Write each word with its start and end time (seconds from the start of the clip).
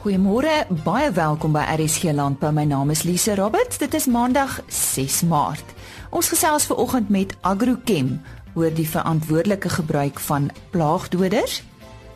Goeiemôre, 0.00 0.64
baie 0.80 1.10
welkom 1.12 1.52
by 1.52 1.60
RSG 1.76 2.14
Landbou. 2.16 2.48
My 2.56 2.62
naam 2.64 2.88
is 2.88 3.02
Lise 3.04 3.34
Roberts. 3.36 3.76
Dit 3.76 3.92
is 3.92 4.06
Maandag 4.08 4.62
6 4.72 5.18
Maart. 5.28 5.74
Ons 6.08 6.30
gesels 6.32 6.64
ver 6.64 6.78
oggend 6.80 7.10
met 7.12 7.34
Agrochem 7.44 8.14
oor 8.56 8.72
die 8.72 8.86
verantwoordelike 8.88 9.68
gebruik 9.68 10.22
van 10.24 10.46
plaagdoders. 10.72 11.58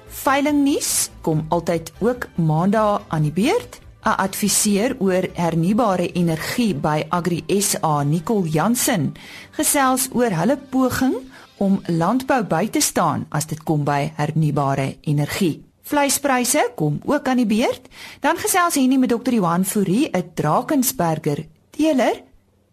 Veilingnuus 0.08 1.10
kom 1.20 1.44
altyd 1.52 1.92
ook 2.00 2.24
Maandag 2.40 3.04
aan 3.12 3.28
die 3.28 3.34
beurt. 3.36 3.76
'n 4.00 4.16
Adviseur 4.16 4.96
oor 4.98 5.28
hernubare 5.36 6.08
energie 6.12 6.72
by 6.74 7.04
Agri 7.08 7.44
SA, 7.60 8.02
Nicole 8.02 8.48
Jansen, 8.48 9.12
gesels 9.50 10.08
oor 10.12 10.32
hulle 10.32 10.56
poging 10.56 11.20
om 11.56 11.82
landbou 11.86 12.44
by 12.44 12.64
te 12.68 12.80
staan 12.80 13.26
as 13.28 13.46
dit 13.46 13.62
kom 13.62 13.84
by 13.84 14.12
hernubare 14.16 14.96
energie. 15.00 15.73
Vleispryse 15.84 16.70
kom 16.74 17.00
ook 17.04 17.28
aan 17.28 17.42
die 17.42 17.46
beurt. 17.46 17.88
Dan 18.20 18.38
gesels 18.40 18.74
hier 18.74 18.88
nie 18.88 18.98
met 18.98 19.12
Dr. 19.12 19.34
Johan 19.36 19.64
Fourie, 19.64 20.08
'n 20.08 20.30
Drakensberger 20.34 21.46
teeler 21.70 22.22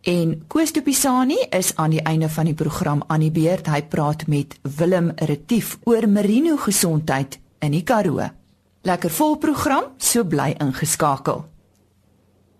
en 0.01 0.43
Koos 0.47 0.71
de 0.71 0.81
Pisani 0.81 1.37
is 1.49 1.75
aan 1.75 1.89
die 1.89 2.01
einde 2.01 2.29
van 2.29 2.45
die 2.45 2.53
program 2.53 3.03
aan 3.07 3.19
die 3.19 3.31
beurt. 3.31 3.67
Hy 3.67 3.83
praat 3.83 4.27
met 4.27 4.59
Willem 4.61 5.11
Retief 5.15 5.77
oor 5.83 6.07
merino 6.09 6.55
gesondheid 6.57 7.39
in 7.59 7.71
die 7.71 7.83
Karoo. 7.83 8.29
Lekker 8.81 9.09
vol 9.09 9.37
program, 9.37 9.83
so 9.97 10.23
bly 10.23 10.55
ingeskakel. 10.57 11.45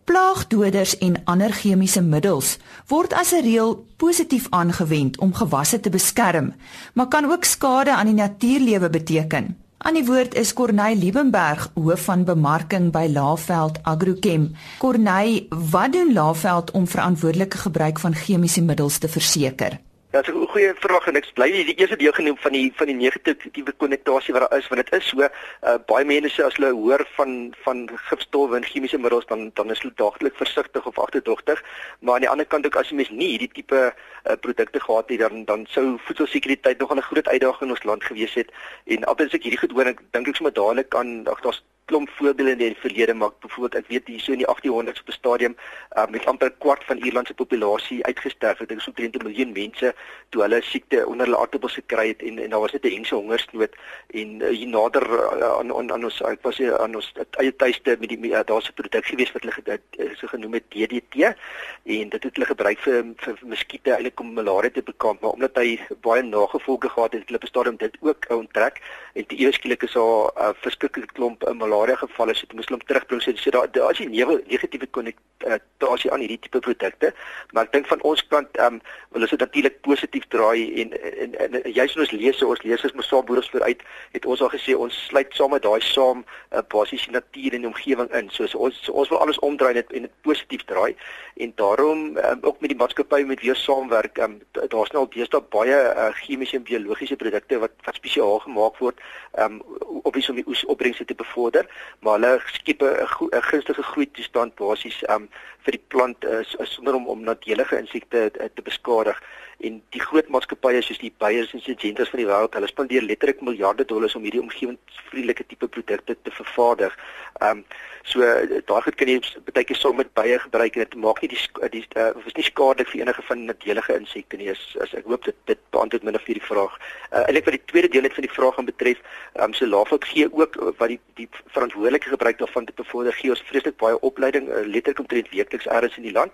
Plaagdoders 0.03 0.97
en 0.97 1.21
ander 1.23 1.53
chemiese 1.53 2.01
middels 2.01 2.57
word 2.87 3.13
as 3.13 3.31
'n 3.31 3.41
reël 3.41 3.85
positief 3.97 4.47
aangewend 4.49 5.17
om 5.19 5.33
gewasse 5.33 5.79
te 5.79 5.89
beskerm, 5.89 6.53
maar 6.93 7.07
kan 7.07 7.31
ook 7.31 7.43
skade 7.43 7.95
aan 7.95 8.05
die 8.05 8.15
natuurlewe 8.15 8.89
beteken. 8.89 9.60
Aan 9.81 9.95
die 9.97 10.05
woord 10.05 10.35
is 10.37 10.51
Corneil 10.53 10.99
Liebenberg, 11.01 11.63
hoof 11.73 12.03
van 12.05 12.21
bemarking 12.23 12.91
by 12.93 13.07
Laveld 13.09 13.79
Agrochem. 13.81 14.51
Corneil, 14.77 15.47
wat 15.49 15.95
doen 15.97 16.13
Laveld 16.13 16.71
om 16.77 16.85
verantwoordelike 16.87 17.57
gebruik 17.57 17.99
van 17.99 18.13
chemiese 18.13 18.61
middels 18.61 18.99
te 19.01 19.09
verseker? 19.09 19.79
Ja, 20.11 20.21
dit 20.21 20.35
is 20.35 20.41
'n 20.41 20.47
goeie 20.47 20.73
vraag 20.75 21.07
en 21.07 21.15
ek 21.15 21.33
bly 21.33 21.51
die 21.51 21.75
eerste 21.75 21.95
deel 21.95 22.11
genoem 22.11 22.37
van 22.37 22.51
die 22.51 22.71
van 22.75 22.87
die 22.87 22.95
negatiewe 22.95 23.71
konnektasie 23.71 24.33
wat 24.33 24.43
daar 24.43 24.59
is 24.59 24.67
want 24.67 24.83
dit 24.83 24.99
is 24.99 25.07
so 25.07 25.21
uh, 25.21 25.77
baie 25.87 26.05
mense 26.05 26.43
as 26.43 26.55
hulle 26.55 26.71
hoor 26.71 27.05
van 27.15 27.55
van 27.63 27.89
gifstowwe 28.09 28.55
en 28.57 28.63
chemiese 28.63 28.97
middels 28.97 29.25
dan 29.25 29.51
dan 29.53 29.71
is 29.71 29.79
hulle 29.79 29.93
daaglik 29.95 30.35
versigtig 30.35 30.85
of 30.85 30.99
agterdogtig. 30.99 31.63
Maar 31.99 32.13
aan 32.13 32.25
die 32.27 32.29
ander 32.29 32.45
kant 32.45 32.65
ook 32.65 32.75
as 32.75 32.89
jy 32.89 32.95
mens 32.95 33.09
nie 33.09 33.27
hierdie 33.27 33.53
tipe 33.53 33.93
uh, 33.93 34.35
produkte 34.39 34.79
gehad 34.79 35.09
het 35.09 35.19
dan 35.19 35.45
dan 35.45 35.65
sou 35.69 35.97
voedselsekuriteit 35.97 36.77
nog 36.79 36.93
'n 36.95 37.01
groot 37.01 37.27
uitdaging 37.27 37.61
in 37.69 37.75
ons 37.75 37.83
land 37.83 38.03
gewees 38.03 38.33
het. 38.33 38.51
En 38.85 39.03
altyd 39.03 39.27
as 39.27 39.33
ek 39.33 39.43
hierdie 39.43 39.63
goed 39.63 39.71
hoor 39.71 39.85
ek 39.95 39.99
dink 40.11 40.27
ek 40.27 40.35
sommer 40.35 40.53
dadelik 40.53 40.95
aan 40.95 41.27
ag 41.27 41.39
daar's 41.41 41.63
klomp 41.91 42.09
voorbeelde 42.09 42.51
in 42.51 42.57
die 42.57 42.75
verlede 42.79 43.13
maar 43.13 43.31
byvoorbeeld 43.43 43.75
ek 43.83 43.89
weet 43.91 44.07
hier 44.07 44.19
so 44.23 44.31
in 44.31 44.43
die 44.43 44.47
1800s 44.47 45.01
op 45.03 45.09
'n 45.11 45.19
stadium 45.21 45.55
uh, 45.97 46.07
met 46.07 46.25
amper 46.25 46.47
'n 46.47 46.57
kwart 46.63 46.83
van 46.83 46.97
Ierland 46.97 47.27
se 47.27 47.33
populasie 47.33 48.05
uitgesterf 48.05 48.57
het. 48.57 48.61
Ek 48.61 48.69
dink 48.69 48.81
so 48.81 48.91
30 48.95 49.23
miljoen 49.27 49.51
mense 49.51 49.93
toe 50.29 50.41
hulle 50.41 50.61
siekte 50.61 51.07
onder 51.07 51.25
hulle 51.25 51.37
aardappels 51.37 51.73
gekry 51.73 52.07
het 52.07 52.21
en 52.21 52.39
en 52.39 52.49
daar 52.49 52.59
was 52.59 52.71
net 52.71 52.85
'n 52.85 52.95
engse 52.97 53.15
hongersnood. 53.15 53.75
En 54.07 54.29
uh, 54.39 54.47
hier 54.47 54.67
nader 54.67 55.05
uh, 55.09 55.57
aan, 55.59 55.75
aan 55.75 55.91
aan 55.91 56.03
ons 56.03 56.21
ek 56.21 56.41
was 56.41 56.57
hier 56.57 56.79
aan 56.79 56.95
ons 56.95 57.13
eie 57.43 57.55
tuiste 57.55 57.97
met 57.99 58.09
die 58.09 58.19
uh, 58.31 58.39
daar's 58.45 58.69
'n 58.69 58.73
produk 58.73 59.05
gewees 59.05 59.31
wat 59.31 59.41
hulle 59.41 59.53
gedit 59.59 59.81
uh, 59.99 60.15
so 60.15 60.27
genoem 60.27 60.53
het 60.53 60.69
DDT 60.69 61.35
en 61.83 62.09
dit 62.09 62.23
het 62.23 62.35
hulle 62.35 62.45
gebruik 62.45 62.79
vir 62.79 63.03
vir, 63.17 63.35
muskiete 63.43 63.91
eintlik 63.91 64.19
om 64.19 64.33
malaria 64.33 64.69
te 64.69 64.81
bekamp. 64.81 65.21
Maar 65.21 65.31
omdat 65.31 65.55
hy 65.55 65.79
baie 66.01 66.23
nagevolge 66.23 66.89
gehad 66.89 67.11
het 67.11 67.21
het 67.21 67.29
hulle 67.29 67.43
'n 67.43 67.47
stadium 67.47 67.77
dit 67.77 67.97
ook 67.99 68.25
onttrek. 68.29 68.81
En 69.13 69.25
te 69.25 69.35
ewe 69.35 69.51
skielik 69.51 69.83
is 69.83 69.93
daar 69.93 70.31
'n 70.31 70.39
uh, 70.39 70.49
verskriklike 70.61 71.11
klomp 71.13 71.43
uh, 71.47 71.53
malaria 71.53 71.80
malaria 71.81 71.97
gevalle 71.97 72.35
so 72.35 72.45
dit 72.47 72.55
moes 72.55 72.69
hulle 72.69 72.85
terugbring 72.85 73.21
so, 73.25 73.51
daar 73.51 73.71
daar 73.71 73.91
is 73.91 73.99
'n 73.99 74.11
negatiewe 74.11 74.87
konnektasie 74.97 76.11
aan 76.11 76.19
hierdie 76.19 76.39
tipe 76.39 76.59
produkte 76.59 77.13
maar 77.51 77.65
ek 77.65 77.71
dink 77.71 77.87
van 77.87 78.01
ons 78.01 78.27
kant 78.27 78.57
ehm 78.57 78.73
um, 78.73 78.81
wil 79.11 79.21
ons 79.21 79.29
dit 79.29 79.39
natuurlik 79.39 79.81
positief 79.81 80.25
draai 80.27 80.81
en 80.81 80.93
en, 81.01 81.35
en, 81.43 81.63
en 81.63 81.71
juist 81.71 81.97
ons 81.97 82.11
lees 82.11 82.43
ons 82.43 82.63
lesers 82.63 82.93
moet 82.93 83.05
saam 83.05 83.25
boere 83.25 83.43
vooruit 83.51 83.81
het 84.11 84.25
ons 84.25 84.41
al 84.41 84.53
gesê 84.53 84.75
ons 84.75 85.05
sluit 85.07 85.33
saam 85.33 85.51
met 85.55 85.63
daai 85.63 85.81
saam 85.81 86.23
uh, 86.51 86.63
basies 86.73 87.05
die 87.07 87.15
natuur 87.15 87.53
en 87.53 87.65
die 87.65 87.71
omgewing 87.71 88.09
in. 88.17 88.29
So, 88.29 88.47
so 88.47 88.57
ons 88.67 88.79
so, 88.85 88.93
ons 88.93 89.09
wil 89.09 89.21
alles 89.23 89.39
omdraai 89.39 89.73
net 89.79 89.91
en 89.91 90.07
dit 90.07 90.15
positief 90.27 90.65
draai 90.69 90.95
en 91.43 91.53
daarom 91.55 92.17
um, 92.17 92.39
ook 92.41 92.59
met 92.61 92.73
die 92.73 92.77
maatskappy 92.77 93.23
met 93.27 93.41
wie 93.43 93.53
ons 93.53 93.63
saamwerk 93.63 94.19
um, 94.25 94.39
daar's 94.53 94.93
nou 94.93 95.05
al 95.05 95.11
deesdae 95.15 95.43
baie 95.55 95.77
uh, 95.77 96.09
chemiese 96.21 96.59
en 96.59 96.67
biologiese 96.67 97.19
produkte 97.23 97.59
wat 97.63 97.75
wat 97.87 97.99
spesiaal 97.99 98.43
gemaak 98.45 98.77
word 98.83 98.99
um, 99.39 99.61
op 100.03 100.13
wie 100.15 100.27
om 100.29 100.39
die 100.39 100.47
oes 100.47 100.65
opbrengste 100.65 101.07
te 101.07 101.17
bevorder 101.17 101.67
maar 101.99 102.19
hulle 102.19 102.41
skep 102.45 102.81
'n 102.81 103.41
gunstige 103.49 103.83
groei 103.83 104.11
toestand 104.11 104.55
basies 104.55 105.03
um 105.09 105.29
vir 105.65 105.71
die 105.77 105.85
plant 105.87 106.25
is, 106.25 106.55
is 106.55 106.73
sonder 106.73 106.95
om 106.95 107.07
om 107.07 107.23
nadelige 107.23 107.77
insekte 107.77 108.31
te, 108.31 108.49
te 108.53 108.61
beskadig 108.61 109.21
en 109.67 109.77
die 109.93 110.01
groot 110.01 110.29
maatskappye 110.33 110.81
soos 110.81 110.99
die 111.01 111.11
Bayers 111.21 111.53
en 111.53 111.61
Syngenta's 111.61 112.09
van 112.09 112.21
die 112.21 112.27
wêreld, 112.29 112.55
hulle 112.57 112.69
spandeer 112.69 113.05
letterlik 113.05 113.41
miljarde 113.45 113.85
dollars 113.85 114.15
om 114.17 114.25
hierdie 114.25 114.41
omgewingsvriendelike 114.41 115.45
tipe 115.51 115.67
produkte 115.67 116.15
te 116.17 116.33
vervaardig. 116.41 116.97
Ehm 117.41 117.61
um, 117.61 117.65
so 118.03 118.25
daai 118.65 118.81
goed 118.81 118.95
kan 118.97 119.09
jy 119.11 119.19
baie 119.53 119.65
keer 119.69 119.77
saam 119.77 119.99
met 120.01 120.07
baie 120.17 120.39
gebruik 120.41 120.73
en 120.73 120.81
dit 120.81 120.95
maak 121.03 121.19
nie 121.21 121.27
die 121.35 121.69
die 121.75 121.83
uh, 122.01 122.07
is 122.25 122.33
nie 122.33 122.45
skadelik 122.47 122.89
vir 122.89 123.03
enige 123.03 123.25
van 123.27 123.43
nadelige 123.45 123.93
insekte 123.93 124.39
nie. 124.39 124.49
As, 124.49 124.63
as 124.81 124.95
ek 124.97 125.05
hoop 125.05 125.27
dit 125.29 125.37
dit 125.51 125.61
beantwoord 125.75 126.07
minder 126.09 126.23
vir 126.25 126.39
die 126.39 126.47
vraag. 126.47 126.79
Uh 127.11 127.21
eintlik 127.27 127.45
wat 127.45 127.57
die 127.59 127.69
tweede 127.73 127.91
deel 127.93 128.07
net 128.07 128.17
van 128.17 128.25
die 128.25 128.33
vraag 128.33 128.57
gaan 128.57 128.69
betref, 128.71 129.03
ehm 129.35 129.51
um, 129.51 129.53
so 129.53 129.69
Lafok 129.69 130.09
gee 130.09 130.25
ook 130.31 130.57
wat 130.79 130.87
die 130.95 130.99
die 131.21 131.29
verantwoordelike 131.53 132.09
gebruik 132.15 132.41
daarvan 132.41 132.65
te 132.65 132.73
bevorder 132.81 133.13
gee 133.13 133.35
ons 133.35 133.45
vreeslik 133.51 133.77
baie 133.77 133.99
opleiding 134.01 134.49
uh, 134.49 134.65
letterlik 134.65 135.05
omtrent 135.05 135.29
weekliks 135.29 135.69
elders 135.69 136.01
in 136.01 136.09
die 136.09 136.17
land 136.17 136.33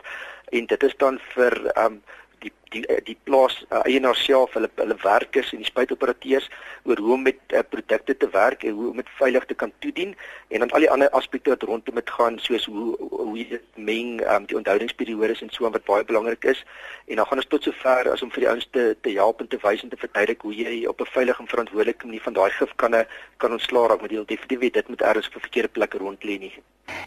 en 0.55 0.65
dit 0.71 0.83
is 0.83 0.95
dan 1.03 1.19
vir 1.35 1.59
ehm 1.75 1.99
um, 1.99 2.01
die 2.43 2.51
die 2.69 2.85
eh, 2.85 3.01
die 3.03 3.17
plaas 3.23 3.65
uh, 3.69 3.81
eienaar 3.83 4.15
self 4.15 4.53
hulle 4.57 4.69
hulle 4.75 4.97
werkers 5.03 5.51
en 5.53 5.63
die 5.63 5.69
spuitoperateurs 5.69 6.49
oor 6.83 6.99
hoe 7.03 7.13
om 7.13 7.25
met 7.27 7.39
uh, 7.55 7.63
produkte 7.69 8.17
te 8.17 8.29
werk 8.33 8.63
en 8.63 8.77
hoe 8.77 8.89
om 8.89 9.01
dit 9.01 9.09
veilig 9.19 9.45
te 9.45 9.53
kan 9.53 9.71
toedien 9.79 10.15
en 10.47 10.59
dan 10.59 10.71
al 10.71 10.85
die 10.85 10.91
ander 10.91 11.09
aspekte 11.09 11.53
wat 11.53 11.63
rondom 11.63 11.95
dit 11.95 12.13
gaan 12.19 12.39
soos 12.39 12.65
hoe 12.65 12.95
hoe 12.99 13.37
jy 13.37 13.59
meng 13.75 14.21
um, 14.33 14.45
die 14.49 14.57
onthoudingsperiodes 14.57 15.41
en 15.41 15.51
so 15.55 15.69
wat 15.69 15.85
baie 15.89 16.05
belangrik 16.07 16.43
is. 16.53 16.63
En 17.07 17.19
dan 17.19 17.27
gaan 17.27 17.43
ons 17.43 17.51
tot 17.51 17.63
sover 17.63 18.11
as 18.11 18.23
om 18.25 18.31
vir 18.31 18.45
die 18.45 18.49
ouens 18.53 18.69
te 18.71 18.85
te 19.01 19.13
help 19.17 19.43
en 19.43 19.51
te 19.51 19.59
wys 19.63 19.83
en 19.83 19.91
te 19.91 19.99
verduidelik 19.99 20.47
hoe 20.47 20.55
jy 20.55 20.85
op 20.91 21.01
'n 21.01 21.13
veilige 21.17 21.41
en 21.41 21.53
verantwoordelike 21.53 22.05
manier 22.05 22.25
van 22.29 22.33
daai 22.33 22.51
gif 22.59 22.73
kan 22.75 22.95
kan 23.37 23.51
ontslaa 23.51 23.87
raak 23.87 24.01
met 24.01 24.09
die 24.09 24.25
definitief 24.25 24.59
weet 24.59 24.73
dit 24.73 24.87
moet 24.87 25.01
ergens 25.01 25.27
op 25.27 25.35
'n 25.35 25.47
verkeerde 25.47 25.75
plek 25.77 25.93
rond 25.93 26.23
lê 26.23 26.39
nie. 26.39 26.53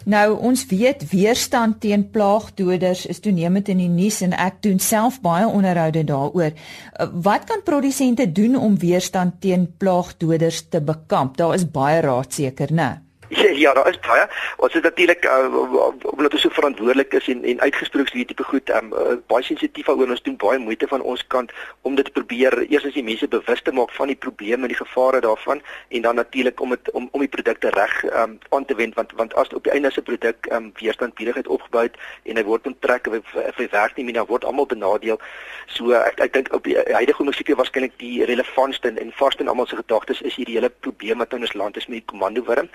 Nou 0.05 0.39
ons 0.39 0.67
weet 0.67 1.05
weerstand 1.11 1.81
teen 1.81 2.11
plaagdoders 2.11 3.07
is 3.07 3.21
toenemend 3.21 3.69
in 3.69 3.81
die 3.83 3.89
nuus 3.89 4.21
en 4.21 4.33
ek 4.33 4.63
doen 4.65 4.79
self 4.79 5.21
baie 5.21 5.47
onderhoude 5.51 6.05
daaroor. 6.05 6.53
Uh, 6.53 7.07
wat 7.13 7.45
kan 7.45 7.63
produsente 7.65 8.33
doen 8.33 8.57
om 8.57 8.79
weerstand 8.79 9.41
teen 9.41 9.69
plaagdoders 9.77 10.69
te 10.69 10.81
bekamp? 10.81 11.37
Daar 11.37 11.55
is 11.55 11.71
baie 11.71 12.01
raad 12.01 12.33
seker, 12.33 12.73
né? 12.73 12.83
Ja, 12.83 13.10
ja, 13.63 13.73
daar 13.73 13.89
is 13.89 13.99
baie. 13.99 14.27
Ons 14.57 14.75
is 14.75 14.83
natuurlik 14.83 15.25
uh, 15.25 15.87
omdat 16.03 16.33
ons 16.33 16.43
so 16.43 16.51
verantwoordelik 16.51 17.13
is 17.15 17.29
en 17.29 17.45
en 17.45 17.61
uitgesproke 17.61 18.11
hierdie 18.11 18.35
tipe 18.35 18.43
goed, 18.43 18.71
um, 18.75 18.91
uh, 18.93 19.15
baie 19.31 19.45
sensitief 19.47 19.87
daaroor. 19.87 20.11
Ons 20.11 20.23
doen 20.27 20.37
baie 20.37 20.59
moeite 20.59 20.89
van 20.91 21.03
ons 21.03 21.23
kant 21.27 21.53
om 21.87 21.95
dit 21.95 22.05
te 22.05 22.15
probeer 22.17 22.57
eers 22.67 22.89
as 22.89 22.97
die 22.97 23.05
mense 23.07 23.29
bewus 23.31 23.63
te 23.63 23.75
maak 23.77 23.95
van 23.95 24.11
die 24.11 24.19
probleme 24.19 24.67
en 24.67 24.73
die 24.75 24.79
gevare 24.81 25.21
daarvan 25.23 25.63
en 25.89 26.03
dan 26.03 26.19
natuurlik 26.19 26.61
om 26.61 26.75
dit 26.75 26.91
om 26.91 27.07
om 27.13 27.23
die 27.23 27.31
produkte 27.31 27.71
reg 27.77 27.95
um, 28.11 28.39
aan 28.51 28.67
te 28.67 28.75
wend 28.75 28.99
want 28.99 29.15
want 29.21 29.35
as 29.39 29.55
op 29.55 29.63
die 29.65 29.73
einde 29.73 29.93
as 29.95 30.01
'n 30.03 30.09
produk 30.11 30.51
um, 30.51 30.73
weerstandbiedigheid 30.81 31.47
opgebou 31.47 31.87
het 31.87 31.97
en 32.25 32.37
hy 32.37 32.45
word 32.45 32.67
onttrek 32.67 33.07
of 33.07 33.35
hy 33.57 33.69
werk 33.71 33.97
nie 33.97 34.05
meer 34.05 34.19
dan 34.19 34.27
word 34.27 34.45
almal 34.45 34.67
benadeel. 34.67 35.21
So 35.67 35.95
ek 35.95 36.19
ek 36.19 36.33
dink 36.33 36.53
op 36.53 36.65
die 36.65 36.75
huidige 36.75 37.25
musiek 37.25 37.55
waarskynlik 37.55 37.95
die 38.03 38.25
relevantste 38.25 38.91
en 38.91 39.13
vaste 39.15 39.43
in 39.43 39.49
almal 39.49 39.67
se 39.67 39.77
gedagtes 39.77 40.21
is 40.21 40.35
hierdie 40.35 40.59
hele 40.59 40.71
probleem 40.71 41.19
wat 41.19 41.33
in 41.33 41.47
ons 41.47 41.55
land 41.55 41.77
is 41.77 41.87
met 41.87 42.03
die 42.03 42.11
komando 42.11 42.43
wurm 42.43 42.69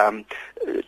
ehm 0.00 0.20
um, 0.20 0.24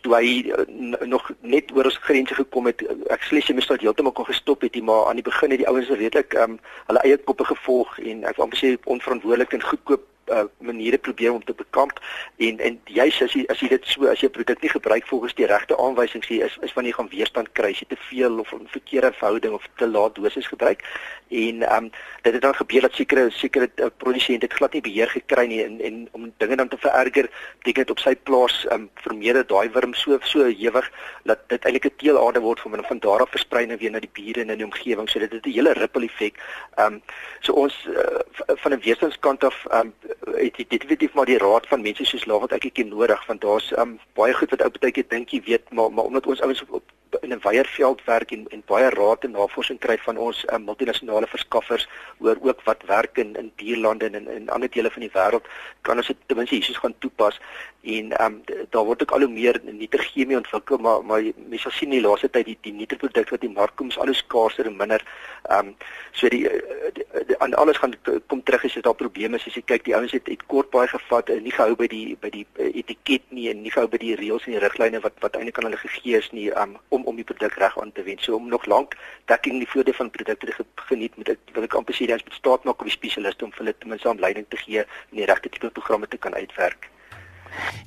toe 0.04 0.14
hy 0.14 0.52
uh, 0.52 0.64
nog 1.08 1.30
net 1.40 1.70
oor 1.72 1.88
ons 1.88 1.98
grense 2.04 2.34
gekom 2.36 2.66
het 2.68 2.82
ek 3.14 3.24
sê 3.24 3.40
jy 3.40 3.54
moes 3.56 3.68
dit 3.70 3.84
heeltemal 3.86 4.12
kon 4.16 4.28
gestop 4.28 4.64
het 4.66 4.76
maar 4.84 5.08
aan 5.08 5.20
die 5.20 5.28
begin 5.28 5.54
het 5.54 5.62
die 5.62 5.68
ouens 5.68 5.88
redelik 5.88 6.36
ehm 6.36 6.56
um, 6.56 6.58
hulle 6.90 7.04
eie 7.06 7.18
koppe 7.28 7.44
gevolg 7.48 7.98
en 7.98 8.24
ek 8.28 8.36
wil 8.36 8.46
amper 8.46 8.60
sê 8.60 8.74
onverantwoordelik 8.96 9.56
en 9.56 9.68
goedkoop 9.70 10.08
uh, 10.30 10.44
maniere 10.58 10.98
probeer 10.98 11.32
om 11.32 11.44
te 11.44 11.54
bekamp 11.54 12.00
en 12.36 12.58
en 12.58 12.80
juis 12.84 13.22
as 13.22 13.32
jy 13.32 13.44
as 13.48 13.60
jy 13.60 13.68
dit 13.68 13.86
so 13.86 14.06
as 14.06 14.20
jy 14.20 14.28
'n 14.28 14.36
produk 14.38 14.62
nie 14.62 14.70
gebruik 14.70 15.06
volgens 15.06 15.34
die 15.34 15.46
regte 15.46 15.78
aanwysings 15.78 16.28
hier 16.28 16.44
is 16.44 16.58
is 16.62 16.72
wanneer 16.72 16.92
jy 16.92 16.96
gaan 16.96 17.14
weerstand 17.16 17.52
kry 17.52 17.70
as 17.70 17.80
jy 17.80 17.86
te 17.88 18.00
veel 18.08 18.38
of 18.38 18.52
'n 18.52 18.66
verkeerde 18.66 19.12
verhouding 19.12 19.54
of 19.54 19.66
te 19.76 19.86
laat 19.86 20.14
dosis 20.14 20.46
gebruik. 20.46 20.84
En 21.28 21.62
ehm 21.62 21.84
um, 21.84 21.90
dit 22.22 22.32
het 22.32 22.42
dan 22.42 22.54
gebeur 22.54 22.80
dat 22.80 22.94
sekere 22.94 23.30
sekere 23.30 23.70
uh, 23.76 23.86
produsente 23.96 24.46
het 24.46 24.54
glad 24.54 24.72
nie 24.72 24.80
beheer 24.80 25.10
gekry 25.10 25.46
nie 25.46 25.64
en 25.64 25.80
en 25.80 26.08
om 26.12 26.32
dinge 26.36 26.56
dan 26.56 26.68
te 26.68 26.76
vererger 26.78 27.30
beteken 27.58 27.82
dit 27.82 27.90
op 27.90 27.98
sy 27.98 28.14
plaas 28.16 28.66
ehm 28.66 28.80
um, 28.80 28.90
vermeerder 28.94 29.46
daai 29.46 29.70
wurm 29.70 29.94
so 29.94 30.18
so 30.22 30.44
hewig 30.44 30.90
dat 31.24 31.38
dit 31.48 31.64
eintlik 31.64 31.84
'n 31.84 31.96
teelaarde 31.96 32.40
word 32.40 32.60
van 32.60 32.84
van 32.84 32.98
daar 32.98 33.20
af 33.20 33.30
versprei 33.30 33.66
nou 33.66 33.78
weer 33.78 33.90
na 33.90 34.00
die 34.00 34.12
bure 34.12 34.40
en 34.40 34.50
in 34.50 34.56
die 34.56 34.66
omgewing. 34.66 35.08
So 35.08 35.18
dit 35.18 35.32
het 35.32 35.46
'n 35.46 35.50
hele 35.50 35.72
ripple 35.72 36.04
effek 36.04 36.34
ehm 36.76 36.92
um, 36.92 37.02
so 37.40 37.52
ons 37.52 37.88
uh, 37.88 38.56
van 38.62 38.72
'n 38.72 38.80
wesenskant 38.80 39.44
af 39.44 39.66
ehm 39.70 39.86
um, 39.86 39.94
het 40.20 40.56
dit 40.56 40.70
definitief 40.70 41.14
maar 41.14 41.28
die 41.30 41.38
raad 41.38 41.66
van 41.66 41.82
mense 41.82 42.04
soos 42.04 42.26
Lawat 42.30 42.52
ek 42.56 42.64
ek 42.70 42.84
nodig 42.86 43.26
want 43.26 43.40
daar's 43.40 43.70
um, 43.78 43.98
baie 44.18 44.34
goed 44.34 44.50
wat 44.54 44.64
ou 44.64 44.70
partytjie 44.70 45.06
dink 45.08 45.34
jy 45.34 45.42
weet 45.46 45.70
maar 45.70 45.92
maar 45.92 46.04
omdat 46.04 46.26
ons 46.26 46.40
ouens 46.40 46.62
op, 46.62 46.72
op 46.80 46.90
in 47.20 47.32
'n 47.32 47.40
weierveld 47.42 48.04
werk 48.04 48.30
en 48.30 48.46
en 48.48 48.62
baie 48.66 48.88
raad 48.90 49.24
en 49.24 49.30
navorsing 49.30 49.78
kry 49.78 49.98
van 49.98 50.16
ons 50.16 50.44
um, 50.52 50.64
multinasjonale 50.64 51.26
verskaffers 51.26 51.88
oor 52.18 52.36
ook 52.40 52.60
wat 52.64 52.82
werk 52.86 53.18
in 53.18 53.36
in 53.36 53.52
dierlande 53.56 54.04
en 54.04 54.14
in, 54.14 54.28
in 54.28 54.48
ander 54.48 54.70
dele 54.70 54.90
van 54.90 55.02
die 55.02 55.12
wêreld 55.12 55.46
kan 55.80 55.96
ons 55.96 56.06
dit 56.06 56.16
ten 56.26 56.36
minste 56.36 56.54
hiersoos 56.54 56.76
gaan 56.76 56.94
toepas. 56.98 57.40
En 57.82 58.12
ehm 58.12 58.32
um, 58.32 58.42
daar 58.70 58.84
word 58.84 59.02
ook 59.02 59.10
al 59.10 59.20
hoe 59.20 59.28
meer 59.28 59.60
nitrogeemie 59.64 60.36
ontwikkel 60.36 60.78
maar 60.78 61.04
maar 61.04 61.22
mense 61.36 61.70
sien 61.70 61.92
in 61.92 61.98
die 61.98 62.08
laaste 62.08 62.30
tyd 62.30 62.44
die 62.44 62.58
die 62.60 62.72
nitrogeproduk 62.72 63.30
wat 63.30 63.40
die 63.40 63.50
mark 63.50 63.76
kom 63.76 63.88
is 63.88 63.98
al 63.98 64.06
hoe 64.06 64.14
skaarser 64.14 64.66
en 64.66 64.76
minder. 64.76 65.04
Ehm 65.42 65.66
um, 65.66 65.74
so 66.12 66.28
die, 66.28 66.48
die, 66.92 67.06
die 67.26 67.38
aan 67.38 67.54
alles 67.54 67.76
gaan 67.76 67.94
kom 68.26 68.42
terug 68.42 68.64
as 68.64 68.74
jy 68.74 68.80
daar 68.80 68.94
probleme 68.94 69.36
is. 69.36 69.46
As 69.46 69.54
jy 69.54 69.62
kyk 69.66 69.84
die 69.84 69.96
ouens 69.96 70.12
het, 70.12 70.28
het 70.28 70.46
kort 70.46 70.70
baie 70.70 70.88
gevat 70.88 71.28
en 71.28 71.42
nie 71.42 71.52
gehou 71.52 71.76
by 71.76 71.86
die 71.86 72.16
by 72.20 72.30
die 72.30 72.46
etiket 72.56 73.22
nie 73.28 73.48
en 73.50 73.62
nie 73.62 73.70
gehou 73.70 73.88
by 73.88 73.98
die 73.98 74.14
reëls 74.16 74.46
en 74.46 74.56
die 74.56 74.62
riglyne 74.62 75.00
wat 75.00 75.18
wat 75.20 75.36
eintlik 75.36 75.58
aan 75.58 75.70
hulle 75.70 75.82
gegee 75.82 76.18
is 76.18 76.30
nie. 76.32 76.50
Um, 76.54 76.78
om 76.88 77.01
om 77.04 77.16
die 77.16 77.24
produk 77.24 77.54
reg 77.62 77.78
aan 77.80 77.92
te 77.92 78.02
wend 78.02 78.22
so 78.22 78.36
om 78.36 78.48
nog 78.48 78.66
lank 78.66 78.96
dekking 79.30 79.58
die 79.58 79.68
voordele 79.68 79.96
van 79.96 80.10
produkte 80.10 80.46
te 80.46 80.64
geniet 80.88 81.16
moet 81.16 81.34
ek 81.34 81.54
wil 81.54 81.68
ek 81.68 81.76
amper 81.80 81.94
sê 81.94 82.08
jy 82.08 82.18
moet 82.22 82.38
staat 82.38 82.64
maak 82.64 82.80
op 82.80 82.90
die 82.90 82.96
spesialiste 82.96 83.44
om 83.44 83.52
vir 83.52 83.64
hulle 83.64 83.76
ten 83.78 83.92
minste 83.94 84.08
aanleiding 84.08 84.48
te 84.48 84.60
gee 84.64 84.84
en 84.86 85.20
die 85.22 85.28
regte 85.28 85.52
tipe 85.52 85.70
programme 85.70 86.08
te 86.08 86.18
kan 86.18 86.34
uitwerk 86.34 86.90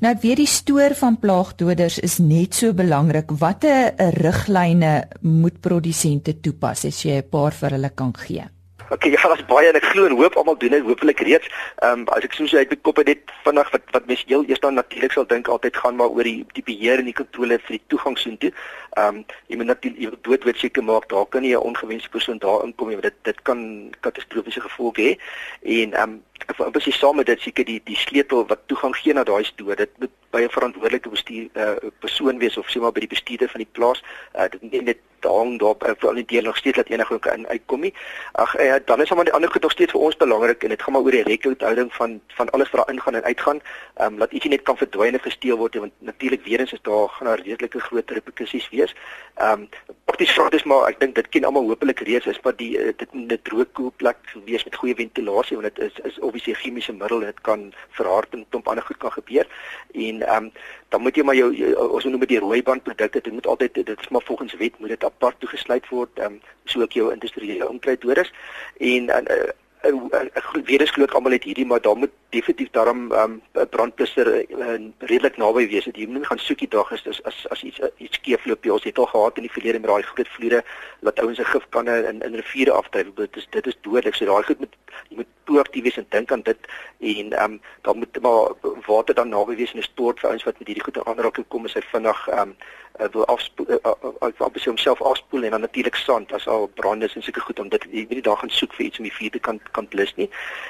Nou 0.03 0.13
weer 0.21 0.37
die 0.37 0.49
stoor 0.49 0.93
van 0.93 1.15
plaagdoders 1.17 1.97
is 2.05 2.19
net 2.21 2.53
so 2.53 2.73
belangrik. 2.77 3.31
Watter 3.41 3.95
riglyne 4.19 4.91
moet 5.21 5.57
produsente 5.61 6.35
toepas 6.37 6.85
as 6.85 7.01
jy 7.01 7.17
'n 7.17 7.29
paar 7.29 7.51
vir 7.51 7.71
hulle 7.71 7.89
kan 7.89 8.13
gee? 8.13 8.45
Okay, 8.89 9.11
ja, 9.11 9.21
daar's 9.21 9.45
baie 9.45 9.67
en 9.67 9.77
ek 9.79 9.85
glo 9.89 10.05
en 10.05 10.13
hoop 10.13 10.35
almal 10.37 10.57
doen 10.61 10.75
dit 10.75 10.83
hopelik 10.85 11.23
reeds. 11.25 11.47
Ehm 11.81 12.03
um, 12.03 12.09
as 12.13 12.25
ek 12.27 12.35
soos 12.37 12.53
uit 12.53 12.69
my 12.69 12.77
kop 12.85 12.99
het 13.01 13.07
net 13.09 13.31
vinnig 13.45 13.71
wat 13.73 13.87
wat 13.95 14.05
mens 14.05 14.21
heel 14.29 14.43
eers 14.45 14.61
dan 14.61 14.77
natuurlik 14.77 15.15
sal 15.15 15.25
dink 15.25 15.47
altyd 15.49 15.79
gaan 15.81 15.97
maar 15.97 16.13
oor 16.13 16.27
die 16.27 16.45
die 16.53 16.63
beheer 16.67 17.01
en 17.01 17.09
die 17.09 17.17
kontrole 17.17 17.57
vir 17.63 17.77
die 17.79 17.81
toegang 17.93 18.17
soontoe. 18.21 18.51
Ehm 18.93 19.07
um, 19.07 19.23
jy 19.49 19.57
moet 19.57 19.71
natuurlik 19.71 20.03
jy 20.03 20.11
moet 20.13 20.23
doodwit 20.29 20.61
seker 20.61 20.85
maak 20.85 21.09
daar 21.09 21.25
kan 21.25 21.41
nie 21.41 21.55
'n 21.55 21.65
ongewenste 21.71 22.09
persoon 22.09 22.37
daar 22.37 22.61
inkom 22.67 22.93
nie 22.93 22.99
want 23.01 23.09
dit 23.09 23.17
dit 23.23 23.41
kan 23.41 23.89
katastrofiese 24.05 24.61
gevolge 24.61 25.01
hê. 25.01 25.17
En 25.63 25.93
ehm 25.93 26.09
um, 26.09 26.21
of 26.49 26.75
as 26.75 26.85
jy 26.85 26.93
saam 26.93 27.15
met 27.15 27.25
dit 27.25 27.41
seker 27.41 27.65
die 27.65 27.81
die 27.83 27.97
sleutel 27.97 28.45
wat 28.45 28.67
toegang 28.67 28.95
gee 28.95 29.13
na 29.13 29.23
daai 29.23 29.43
stoor 29.43 29.75
dit 29.75 29.91
moet 29.97 30.13
by 30.29 30.41
'n 30.45 30.55
verantwoordelike 30.57 31.09
bestuur 31.09 31.49
uh, 31.53 31.89
persoon 31.99 32.37
wees 32.37 32.57
of 32.57 32.69
sê 32.69 32.79
maar 32.79 32.91
by 32.91 32.99
die 32.99 33.13
bestuurder 33.15 33.49
van 33.49 33.65
die 33.65 33.71
plaas 33.71 34.03
uh, 34.35 34.45
dit 34.51 34.81
net 34.83 34.97
hang 35.27 35.59
daar 35.59 35.75
uh, 35.79 35.93
vir 35.97 36.09
al 36.09 36.19
die 36.21 36.25
deel 36.25 36.43
nog 36.43 36.57
steeds 36.57 36.77
dat 36.77 36.87
enige 36.89 37.13
ook 37.13 37.25
in 37.25 37.47
uitkom 37.47 37.79
nie. 37.79 37.93
Ag 38.31 38.59
uh, 38.59 38.75
dan 38.85 39.01
is 39.01 39.13
maar 39.13 39.23
die 39.23 39.33
ander 39.33 39.51
goed 39.51 39.61
nog 39.61 39.71
steeds 39.71 39.91
vir 39.91 40.01
ons 40.01 40.17
belangrik 40.17 40.63
en 40.63 40.69
dit 40.69 40.81
gaan 40.81 40.93
maar 40.93 41.01
oor 41.01 41.11
die 41.11 41.23
rekordhouding 41.23 41.93
van 41.93 42.19
van 42.27 42.49
alles 42.49 42.69
wat 42.69 42.85
daar 42.85 42.95
ingaan 42.95 43.15
en 43.15 43.23
uitgaan. 43.23 43.61
Um, 44.01 44.17
laat 44.17 44.31
ietsie 44.31 44.51
net 44.51 44.61
kan 44.61 44.77
verdwyn 44.77 45.15
of 45.15 45.21
gesteel 45.21 45.57
word 45.57 45.75
want 45.75 45.93
natuurlik 45.99 46.43
weer 46.45 46.59
eens 46.59 46.73
is 46.73 46.81
daar 46.81 47.09
gaan 47.09 47.27
daar 47.27 47.39
redelike 47.39 47.79
groot 47.79 48.11
reperkusies 48.11 48.69
wees. 48.69 48.95
Um, 49.41 49.69
prakties 50.05 50.31
vraag 50.31 50.49
is 50.49 50.63
maar 50.63 50.87
ek 50.89 50.99
dink 50.99 51.15
dit 51.15 51.29
ken 51.29 51.43
almal 51.43 51.67
hopelik 51.67 51.99
reeds 51.99 52.25
is 52.25 52.41
maar 52.43 52.55
die 52.55 52.77
dit 52.77 53.13
'n 53.13 53.39
droë 53.43 53.65
koel 53.71 53.91
plek 53.95 54.17
wees 54.45 54.63
met 54.63 54.75
goeie 54.75 54.95
ventilasie 54.95 55.57
want 55.57 55.75
dit 55.75 55.85
is 55.85 55.99
is 56.03 56.19
obviously 56.19 56.53
chemiese 56.53 56.93
middel 56.93 57.19
dit 57.19 57.41
kan 57.41 57.73
verhard 57.89 58.33
en 58.33 58.45
klomp 58.49 58.67
ander 58.67 58.83
goed 58.83 58.97
kan 58.97 59.11
gebeur. 59.11 59.47
En 59.93 60.21
ehm 60.21 60.43
um, 60.43 60.51
dan 60.89 61.01
moet 61.01 61.15
jy 61.15 61.23
maar 61.23 61.35
jou, 61.35 61.49
jou 61.55 61.73
ons 61.87 62.03
noem 62.03 62.19
dit 62.19 62.35
die 62.35 62.39
rooi 62.39 62.63
band 62.63 62.83
produkte 62.83 63.21
dit 63.21 63.33
moet 63.33 63.47
altyd 63.47 63.73
dit 63.73 63.89
is 63.99 64.09
maar 64.09 64.25
volgens 64.25 64.53
wet 64.61 64.79
moet 64.79 64.89
dit 64.89 65.03
apart 65.03 65.39
toegesluit 65.39 65.89
word 65.89 66.19
ehm 66.19 66.33
um, 66.33 66.41
so 66.65 66.81
ook 66.81 66.97
jou 66.97 67.11
industriële 67.13 67.69
onkruiddoders 67.69 68.33
en 68.77 69.09
en 69.09 69.31
uh, 69.31 69.53
ek 69.85 70.47
weet 70.65 70.81
dis 70.81 70.91
glo 70.93 71.05
ek 71.05 71.15
almal 71.17 71.35
het 71.35 71.45
hierdie 71.45 71.65
maar 71.69 71.81
daar 71.81 71.97
moet 71.97 72.13
definitief 72.33 72.71
daarom 72.71 73.07
'n 73.07 73.13
um, 73.21 73.67
brandblusser 73.69 74.27
uh, 74.27 74.79
redelik 74.99 75.37
naby 75.37 75.67
wees. 75.67 75.85
Dat 75.85 75.97
jy 75.97 76.07
moet 76.07 76.27
gaan 76.27 76.39
soekie 76.39 76.67
dag 76.67 76.91
is 76.91 77.07
as 77.07 77.23
as 77.23 77.47
as 77.49 77.63
iets 77.63 77.79
iets 77.97 78.17
skeefloop 78.17 78.65
jy 78.65 78.71
ons 78.71 78.83
het 78.83 78.97
al 78.97 79.05
gehad 79.05 79.37
in 79.37 79.47
die 79.47 79.55
verlede 79.57 79.79
met 79.79 79.89
daai 79.89 80.03
groot 80.03 80.27
vloede 80.27 80.63
wat 81.01 81.19
ouens 81.19 81.37
se 81.37 81.45
gifkanne 81.45 81.95
in 82.09 82.21
in 82.21 82.35
riviere 82.35 82.71
afdryf. 82.71 83.13
Dit 83.15 83.37
is 83.37 83.47
dit 83.49 83.67
is 83.67 83.77
dodelik. 83.81 84.15
So 84.15 84.25
daai 84.25 84.43
goed 84.43 84.59
moet 84.59 84.75
jy 85.09 85.15
moet 85.15 85.31
proaktief 85.43 85.83
wees 85.83 85.97
en 85.97 86.05
dink 86.09 86.31
aan 86.31 86.41
dit 86.41 86.71
en 86.99 87.33
ehm 87.33 87.51
um, 87.51 87.61
dan 87.81 87.97
moet 87.97 88.21
maar 88.21 88.53
water 88.87 89.15
dan 89.15 89.29
naby 89.29 89.55
wees 89.55 89.73
en 89.73 89.79
'n 89.79 89.91
stort 89.91 90.19
vir 90.19 90.29
ouens 90.29 90.43
wat 90.43 90.59
met 90.59 90.67
hierdie 90.67 90.83
goed 90.83 90.97
in 90.97 91.05
aanraking 91.05 91.47
kom 91.47 91.65
as 91.65 91.73
hy 91.73 91.81
vinnig 91.91 92.27
ehm 92.27 92.39
um, 92.39 92.55
uh, 92.99 93.07
wil 93.11 93.25
afspoel 93.25 93.65
uh, 93.69 93.75
uh, 93.83 93.93
uh, 94.21 94.29
uh, 94.39 94.63
homself 94.63 95.01
afspoel 95.01 95.43
en 95.43 95.51
dan 95.51 95.61
natuurlik 95.61 95.95
sand 95.95 96.33
as 96.33 96.47
al 96.47 96.67
brande 96.67 97.05
is 97.05 97.15
en 97.15 97.23
seker 97.23 97.41
goed 97.41 97.59
om 97.59 97.69
dit 97.69 97.85
jy 97.91 98.05
weet 98.09 98.23
daar 98.23 98.37
gaan 98.37 98.49
soek 98.49 98.73
vir 98.73 98.85
iets 98.85 98.97
om 98.97 99.07
die 99.07 99.13
vuur 99.13 99.31
te 99.31 99.39
kan 99.39 99.59
kan 99.71 99.87
blus 99.87 100.13
nie. 100.15 100.29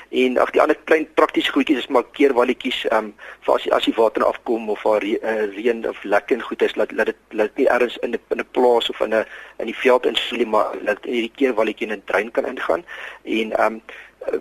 En 0.09 0.37
ag 0.41 0.51
die 0.55 0.61
ander 0.61 0.77
klein 0.83 1.07
praktiese 1.13 1.51
goedjies 1.51 1.83
is 1.83 1.87
maar 1.87 2.07
keerwalletjies 2.17 2.85
ehm 2.89 3.11
um, 3.11 3.13
vir 3.47 3.53
as 3.55 3.67
as 3.79 3.89
die 3.89 3.97
water 3.97 4.25
afkom 4.25 4.69
of 4.69 4.83
waar 4.83 5.03
re, 5.03 5.17
uh, 5.21 5.45
reën 5.55 5.85
of 5.89 6.03
lekker 6.03 6.41
goed 6.41 6.61
is 6.61 6.75
laat 6.75 6.91
laat 6.91 7.13
dit 7.13 7.37
laat 7.41 7.61
nie 7.61 7.69
ergens 7.69 7.97
in 7.97 8.15
'n 8.15 8.21
in 8.29 8.39
'n 8.39 8.51
plaas 8.51 8.89
of 8.89 8.99
in 9.01 9.13
'n 9.13 9.25
in 9.59 9.71
die 9.71 9.79
veld 9.83 10.05
inslie 10.05 10.47
maar 10.47 10.75
laat 10.81 11.03
hierdie 11.03 11.35
keerwalletjie 11.35 11.87
in 11.87 11.93
'n 11.93 12.03
drein 12.05 12.31
kan 12.31 12.45
ingaan 12.45 12.85
en 13.23 13.51
ehm 13.51 13.73
um, 13.73 13.81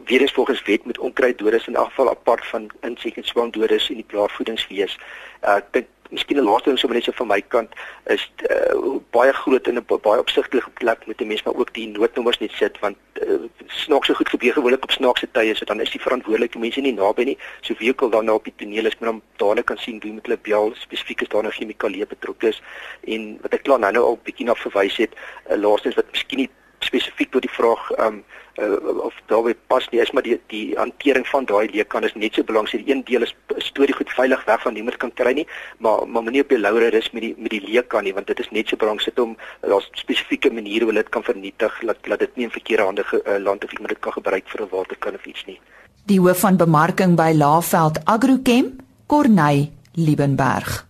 weer 0.04 0.20
eens 0.20 0.32
volgens 0.32 0.62
wet 0.62 0.84
moet 0.84 0.98
onkruiddoders 0.98 1.66
in 1.66 1.76
afval 1.76 2.10
apart 2.10 2.46
van 2.46 2.70
insek 2.80 3.16
en 3.16 3.24
swamdoders 3.24 3.88
in 3.90 4.00
die 4.00 4.08
plaasvoedingswees. 4.08 4.98
Uh, 5.42 5.56
ek 5.60 5.72
dink 5.72 5.86
miskien 6.10 6.38
'n 6.38 6.44
laaste 6.44 6.68
ding 6.68 6.78
sommer 6.78 6.96
net 6.96 7.04
so 7.04 7.12
van 7.16 7.26
my 7.26 7.40
kant 7.54 7.70
is 8.14 8.24
uh, 8.50 9.00
baie 9.10 9.32
groot 9.32 9.66
en 9.68 9.78
'n 9.78 9.84
baie 9.86 10.20
opsigtelike 10.20 10.70
plek 10.80 11.06
met 11.06 11.18
die 11.18 11.26
mense 11.26 11.44
maar 11.44 11.60
ook 11.60 11.72
die 11.74 11.88
noodnommers 11.88 12.38
net 12.38 12.52
sit 12.52 12.78
want 12.80 12.96
uh, 13.26 13.38
snaakse 13.66 14.14
goed 14.14 14.28
gebeur 14.28 14.52
gewoonlik 14.52 14.84
op 14.84 14.90
snaakse 14.90 15.28
tye 15.32 15.54
so 15.54 15.64
dan 15.64 15.80
is 15.80 15.90
die 15.90 16.00
verantwoordelike 16.06 16.58
mense 16.58 16.80
nie 16.80 16.92
naby 16.92 17.24
nie 17.24 17.38
so 17.60 17.74
wie 17.78 17.90
ook 17.90 18.02
al 18.02 18.10
dan 18.10 18.24
nou 18.24 18.36
op 18.36 18.44
die 18.44 18.56
toneel 18.56 18.86
is 18.86 18.98
maar 18.98 19.10
dan 19.10 19.22
dadelik 19.36 19.66
kan 19.66 19.78
sien 19.78 20.00
wie 20.00 20.12
met 20.12 20.26
hulle 20.26 20.38
bel 20.42 20.74
spesifiek 20.74 21.22
is 21.22 21.28
daar 21.28 21.42
nou 21.42 21.52
chemikalieë 21.52 22.06
betrokke 22.06 22.48
is 22.48 22.62
en 23.06 23.38
wat 23.42 23.54
ek 23.54 23.62
klaar 23.62 23.80
nou 23.80 23.92
nou 23.92 24.04
al 24.04 24.20
bietjie 24.22 24.46
na 24.46 24.54
verwys 24.54 24.96
het 24.96 25.16
uh, 25.16 25.56
laastens 25.56 25.98
wat 26.00 26.12
miskien 26.12 26.44
nie 26.44 26.50
spesifiek 26.84 27.30
tot 27.32 27.42
die 27.42 27.52
vraag 27.52 27.90
um 28.06 28.22
uh, 28.62 29.04
of 29.06 29.14
daarby 29.30 29.54
pas 29.66 29.86
nie 29.90 30.00
is 30.00 30.12
maar 30.14 30.22
die 30.22 30.36
die 30.52 30.74
hantering 30.78 31.26
van 31.26 31.46
daai 31.50 31.68
leekan 31.72 32.06
is 32.06 32.14
net 32.14 32.34
so 32.34 32.46
belangrik. 32.46 32.84
Die 32.84 32.94
een 32.94 33.02
deel 33.04 33.26
is 33.26 33.34
storie 33.66 33.94
goed 33.94 34.12
veilig 34.14 34.44
weg 34.44 34.62
van 34.62 34.74
niemand 34.74 34.96
kan 35.02 35.12
kry 35.12 35.32
nie, 35.32 35.46
maar 35.78 36.06
maar 36.08 36.22
moenie 36.22 36.44
op 36.44 36.54
jou 36.54 36.60
laure 36.60 36.90
rus 36.94 37.10
met 37.12 37.26
die 37.26 37.34
met 37.38 37.50
die 37.56 37.62
leekan 37.66 38.04
nie 38.04 38.14
want 38.14 38.26
dit 38.30 38.40
is 38.40 38.50
net 38.50 38.68
so 38.68 38.76
belangrik 38.76 39.08
sit 39.08 39.18
om 39.18 39.36
daar's 39.60 39.88
spesifieke 39.92 40.52
maniere 40.52 40.84
hoe 40.84 40.98
dit 41.00 41.08
kan 41.08 41.22
vernietig 41.22 41.80
dat 41.82 41.98
dat 42.02 42.18
dit 42.18 42.36
nie 42.36 42.48
in 42.48 42.56
verkeerde 42.56 42.84
hande 42.84 43.04
ge, 43.04 43.22
uh, 43.26 43.38
land 43.42 43.64
of 43.64 43.72
iemand 43.72 43.88
dit 43.88 44.02
kan 44.06 44.12
gebruik 44.12 44.48
vir 44.48 44.62
'n 44.62 44.68
waterkan 44.70 45.14
of 45.14 45.26
iets 45.26 45.44
nie. 45.46 45.60
Die 46.06 46.20
hoof 46.20 46.40
van 46.40 46.56
bemarking 46.56 47.16
by 47.16 47.32
Laveld 47.34 48.04
Agrochem, 48.04 48.76
Corneil 49.06 49.70
Liebenberg. 49.92 50.86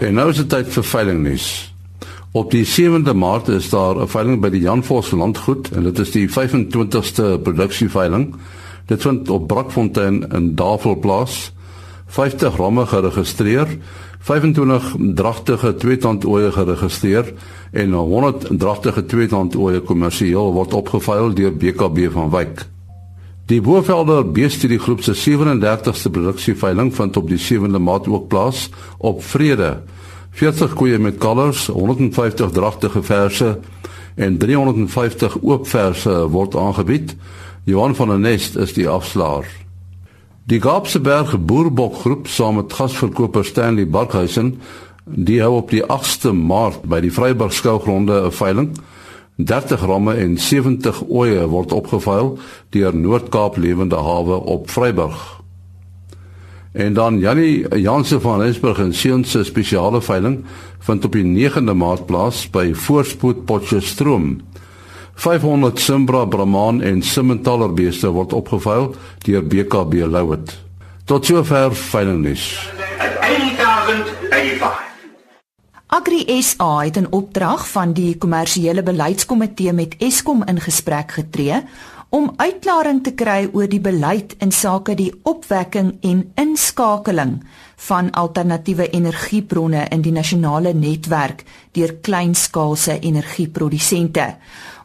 En 0.00 0.14
nou 0.14 0.30
is 0.30 0.36
dit 0.36 0.48
tyd 0.48 0.68
vir 0.72 0.84
veilingnuus. 0.84 1.46
Op 2.32 2.50
die 2.50 2.62
7de 2.62 3.14
Maart 3.14 3.48
is 3.48 3.68
daar 3.68 3.96
'n 3.96 4.08
veiling 4.08 4.40
by 4.40 4.50
die 4.50 4.60
Jan 4.60 4.84
Vos 4.84 5.10
landgoed 5.10 5.70
en 5.70 5.82
dit 5.82 5.98
is 5.98 6.10
die 6.10 6.30
25ste 6.30 7.38
produksieveiling. 7.42 8.34
Dit 8.86 9.02
vind 9.02 9.28
op 9.28 9.46
Brakfontein 9.46 10.28
in 10.28 10.54
Davelplaas. 10.54 11.52
50 12.06 12.56
ramme 12.56 12.86
geregistreer, 12.86 13.78
25 14.18 14.94
dragtige 15.14 15.74
tweetand 15.74 16.24
oeye 16.24 16.52
geregistreer 16.52 17.32
en 17.72 17.92
100 17.92 18.46
dragtige 18.58 19.06
tweetand 19.06 19.56
oeye 19.56 19.80
kommersieel 19.80 20.52
word 20.52 20.74
opgeveil 20.74 21.34
deur 21.34 21.56
BKB 21.56 22.12
van 22.12 22.30
Wyk. 22.30 22.66
Die 23.46 23.60
Boervelder 23.60 24.32
Beestudie 24.32 24.78
Groep 24.78 25.02
se 25.02 25.14
37ste 25.14 26.10
produksieveiling 26.10 26.94
vind 26.94 27.16
op 27.16 27.28
die 27.28 27.38
7de 27.38 27.78
Maart 27.78 28.08
ook 28.08 28.28
plaas 28.28 28.70
op 28.98 29.24
Vrede 29.24 29.82
40 30.30 30.74
koeie 30.74 30.98
met 30.98 31.18
kalvers, 31.18 31.66
150 31.66 32.50
dragtige 32.50 33.02
verse 33.02 33.58
en 34.14 34.38
350 34.38 35.38
oop 35.42 35.68
verse 35.68 36.28
word 36.28 36.56
aangebied. 36.56 37.16
Johan 37.64 37.94
van 37.94 38.08
der 38.08 38.18
Nest 38.18 38.56
is 38.56 38.72
die 38.72 38.88
afslaer. 38.88 39.46
Die 40.44 40.60
Gaapseberg 40.60 41.36
Boerbokgroep 41.46 42.26
saam 42.26 42.56
met 42.58 42.72
gasverkoper 42.72 43.44
Stanley 43.44 43.86
Barkhuizen, 43.86 44.56
die 45.04 45.40
hou 45.42 45.56
op 45.60 45.70
die 45.70 45.82
8ste 45.84 46.32
Maart 46.34 46.86
by 46.90 47.00
die 47.04 47.12
Vryburg 47.12 47.52
skougronde 47.52 48.22
'n 48.26 48.32
veiling. 48.32 48.70
30 49.36 49.80
ramme 49.80 50.14
en 50.14 50.38
70 50.38 51.02
oeye 51.08 51.46
word 51.48 51.72
opgeveil 51.72 52.38
deur 52.70 52.96
Noord-Kaap 52.96 53.56
Lewende 53.56 53.96
Hawe 53.96 54.34
op 54.34 54.70
Vryburg. 54.70 55.39
En 56.72 56.92
dan 56.94 57.18
Jannie 57.18 57.78
Janse 57.78 58.20
van 58.20 58.40
Rensburg 58.40 58.78
en 58.78 58.94
Seuns 58.94 59.30
se 59.30 59.44
spesiale 59.44 60.02
veiling 60.02 60.44
vind 60.78 61.04
op 61.04 61.12
die 61.12 61.50
9de 61.50 61.74
Maart 61.74 62.06
plaas 62.06 62.44
by 62.50 62.70
Voorspoed 62.74 63.44
Potchefstroom. 63.44 64.40
500 65.14 65.80
Simbra 65.80 66.24
Brahman 66.24 66.80
en 66.82 67.02
Simmentaler 67.02 67.74
beeste 67.74 68.08
word 68.08 68.32
opgevuil 68.32 68.94
deur 69.26 69.46
BKB 69.46 70.06
Louet. 70.06 70.54
Tot 71.04 71.26
sover 71.26 71.74
veilingnuus. 71.74 72.70
8085 73.20 74.88
Agri 75.90 76.42
SA 76.42 76.84
het 76.86 76.96
'n 76.96 77.06
opdrag 77.10 77.68
van 77.68 77.92
die 77.92 78.16
kommersiële 78.18 78.82
beleidskomitee 78.82 79.72
met 79.72 79.94
Eskom 79.98 80.42
in 80.44 80.60
gesprek 80.60 81.12
getree 81.12 81.62
om 82.10 82.32
uitklaring 82.36 83.04
te 83.06 83.12
kry 83.14 83.44
oor 83.54 83.68
die 83.70 83.80
beleid 83.82 84.34
in 84.42 84.50
sake 84.50 84.96
die 84.98 85.12
opwekking 85.30 85.92
en 86.06 86.24
inskakeling 86.40 87.36
van 87.86 88.10
alternatiewe 88.18 88.88
energiebronne 88.90 89.84
in 89.94 90.02
die 90.02 90.12
nasionale 90.12 90.72
netwerk 90.74 91.44
deur 91.78 91.94
kleinskaalse 92.02 92.98
energieprodusente. 92.98 94.26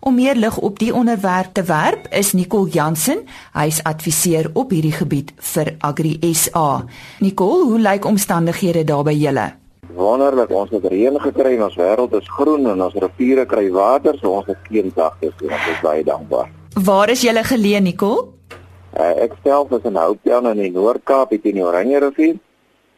Om 0.05 0.20
meer 0.22 0.38
lig 0.38 0.58
op 0.58 0.77
die 0.79 0.94
onderwerp 0.94 1.55
te 1.58 1.63
werp, 1.65 2.05
is 2.13 2.36
Nicole 2.38 2.70
Jansen, 2.70 3.24
hy's 3.58 3.82
adviseur 3.84 4.51
op 4.53 4.70
hierdie 4.75 4.94
gebied 4.94 5.32
vir 5.53 5.72
Agri 5.79 6.20
SA. 6.29 6.84
Nicole, 7.25 7.65
hoe 7.72 7.79
lyk 7.82 8.05
omstandighede 8.05 8.84
daar 8.86 9.03
by 9.08 9.15
julle? 9.17 9.48
Wonderlik, 9.96 10.51
ons 10.53 10.70
het 10.75 10.86
reën 10.91 11.17
gekry 11.24 11.55
en 11.55 11.65
ons 11.72 11.79
wêreld 11.79 12.13
is 12.20 12.29
groen 12.38 12.70
en 12.70 12.86
ons 12.86 13.01
riviere 13.01 13.48
kry 13.50 13.65
water, 13.74 14.13
so 14.22 14.38
ons 14.38 14.51
het 14.51 14.70
geen 14.70 14.94
dagte, 14.94 15.34
so 15.39 15.50
ons 15.50 15.74
is 15.74 15.82
baie 15.82 16.05
dankbaar. 16.05 16.53
Waar 16.84 17.10
is 17.10 17.22
julle 17.24 17.39
geleë, 17.48 17.79
Nicole? 17.79 18.27
Uh, 18.96 19.13
ek 19.24 19.38
self 19.46 19.72
is 19.72 19.86
in 19.88 19.96
Houtjane 19.96 20.51
in 20.51 20.60
die 20.60 20.74
Noord-Kaap, 20.75 21.32
teen 21.39 21.55
die 21.55 21.63
Oranje 21.63 22.01
rivier. 22.03 22.36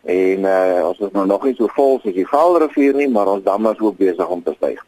En 0.10 0.48
uh, 0.50 0.88
ons 0.88 1.04
is 1.06 1.14
nou 1.14 1.26
nog 1.30 1.46
nie 1.46 1.54
so 1.60 1.70
vol 1.76 2.00
soos 2.02 2.16
die 2.16 2.26
Vaalrivier 2.26 2.98
nie, 2.98 3.06
maar 3.14 3.30
ons 3.30 3.46
damme 3.46 3.76
is 3.76 3.84
ook 3.84 4.00
besig 4.00 4.34
om 4.34 4.42
te 4.42 4.56
styg. 4.58 4.82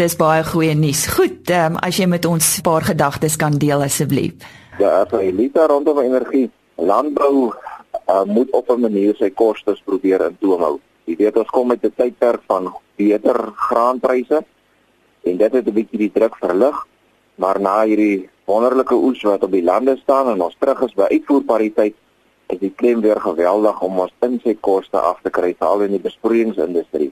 Dis 0.00 0.16
baie 0.16 0.40
goeie 0.46 0.72
nuus. 0.78 1.04
Goed, 1.18 1.52
um, 1.52 1.76
as 1.84 2.00
jy 2.00 2.08
met 2.08 2.24
ons 2.24 2.48
'n 2.58 2.64
paar 2.64 2.88
gedagtes 2.88 3.36
kan 3.36 3.60
deel 3.60 3.84
asseblief. 3.84 4.40
Ja, 4.80 5.04
vir 5.04 5.28
elite 5.28 5.68
rondom 5.68 6.00
energie, 6.00 6.48
landbou 6.80 7.52
uh, 7.52 8.24
moet 8.24 8.50
op 8.56 8.70
'n 8.72 8.80
manier 8.88 9.16
sy 9.20 9.28
kostes 9.30 9.84
probeer 9.84 10.24
in 10.24 10.36
toom 10.40 10.62
hou. 10.62 10.76
Jy 11.04 11.16
weet 11.16 11.36
ons 11.36 11.50
kom 11.52 11.68
met 11.68 11.84
'n 11.84 11.92
tydperk 11.92 12.40
van 12.46 12.72
beter 12.96 13.52
graanpryse 13.68 14.44
en 15.24 15.36
dit 15.36 15.52
het 15.52 15.66
'n 15.66 15.76
bietjie 15.76 15.98
die 16.08 16.12
druk 16.12 16.36
verlig 16.40 16.87
maar 17.38 17.60
na 17.62 17.84
hierdie 17.86 18.28
wonderlike 18.50 18.94
oes 18.94 19.22
wat 19.22 19.44
op 19.46 19.52
die 19.54 19.62
lande 19.62 19.94
staan 20.02 20.28
en 20.32 20.42
ons 20.42 20.56
terug 20.58 20.80
is 20.86 20.94
by 20.98 21.06
uitvoerpariteit 21.12 21.94
is 22.52 22.58
die 22.58 22.72
klem 22.80 23.02
weer 23.04 23.20
geweldig 23.20 23.80
om 23.84 24.00
ons 24.04 24.14
insetkoste 24.26 24.98
af 24.98 25.20
te 25.22 25.30
kry 25.30 25.52
veral 25.58 25.84
in 25.86 25.94
die 25.94 26.02
besproeiingsindustrie. 26.02 27.10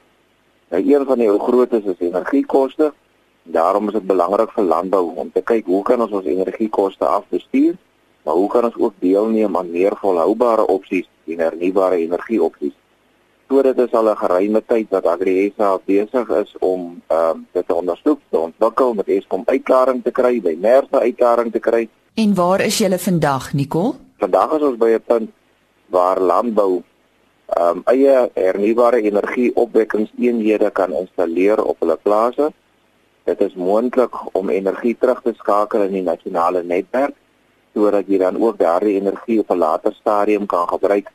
Nou 0.73 0.81
een 0.83 1.05
van 1.07 1.21
die 1.21 1.29
grootes 1.39 1.85
is 1.93 2.01
energiekoste. 2.09 2.93
Daarom 3.43 3.89
is 3.89 3.99
dit 3.99 4.07
belangrik 4.07 4.51
vir 4.57 4.67
landbou 4.67 5.05
om 5.15 5.31
te 5.33 5.45
kyk 5.45 5.69
hoe 5.71 5.83
kan 5.87 6.03
ons 6.03 6.17
ons 6.19 6.27
energiekoste 6.27 7.07
afbestuur, 7.07 7.77
maar 8.25 8.35
hoe 8.35 8.49
kan 8.51 8.67
ons 8.67 8.81
ook 8.81 8.97
deelneem 9.05 9.57
aan 9.57 9.71
meer 9.71 9.95
volhoubare 10.01 10.67
opsies 10.67 11.07
en 11.27 11.45
hernubare 11.45 12.01
energieopsies. 12.03 12.75
So 13.49 13.63
dit 13.63 13.79
is 13.79 13.93
al 13.93 14.09
'n 14.11 14.17
geruime 14.17 14.63
tyd 14.67 14.91
dat 14.91 15.07
AgriSA 15.07 15.79
besig 15.85 16.29
is 16.29 16.55
om 16.59 17.03
ehm 17.07 17.39
uh, 17.39 17.43
dit 17.53 17.67
te 17.67 17.75
ondersoek, 17.75 18.21
te 18.31 18.39
ontwikkel 18.39 18.95
met 18.95 19.09
Eskom 19.09 19.43
uitklaring 19.47 20.03
te 20.03 20.11
kry, 20.11 20.41
by 20.41 20.57
Merse 20.61 21.01
uitklaring 21.01 21.53
te 21.53 21.59
kry. 21.59 21.89
En 22.15 22.35
waar 22.35 22.61
is 22.61 22.79
julle 22.79 22.99
vandag, 22.99 23.53
Nicole? 23.53 23.93
Vandag 24.19 24.53
is 24.57 24.63
ons 24.63 24.77
by 24.77 24.91
'n 24.95 25.03
punt 25.07 25.31
waar 25.87 26.21
landbou 26.21 26.83
ehm 27.47 27.77
um, 27.77 27.83
eie 27.85 28.31
hernubare 28.35 29.01
energie 29.03 29.55
opwekkingseenhede 29.55 30.71
kan 30.71 30.93
installeer 30.93 31.65
op 31.65 31.77
hulle 31.81 31.99
plase. 32.03 32.53
Dit 33.25 33.41
is 33.41 33.55
moontlik 33.55 34.15
om 34.33 34.49
energie 34.49 34.97
terug 34.99 35.23
te 35.23 35.33
skakel 35.37 35.83
in 35.83 35.93
die 35.93 36.03
nasionale 36.03 36.63
netwerk 36.63 37.15
sodat 37.75 38.09
jy 38.09 38.19
dan 38.19 38.43
ook 38.43 38.59
daardie 38.59 38.99
energie 39.01 39.39
op 39.39 39.51
'n 39.51 39.59
later 39.59 39.93
stadium 39.95 40.47
kan 40.47 40.69
gebruik 40.69 41.13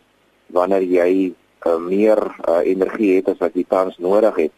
wanneer 0.48 0.84
jy 0.84 1.34
uh, 1.66 1.78
meer 1.78 2.20
uh, 2.50 2.60
energie 2.66 3.16
het 3.16 3.28
as 3.28 3.38
wat 3.38 3.54
jy 3.54 3.66
tans 3.68 3.98
nodig 3.98 4.36
het. 4.36 4.52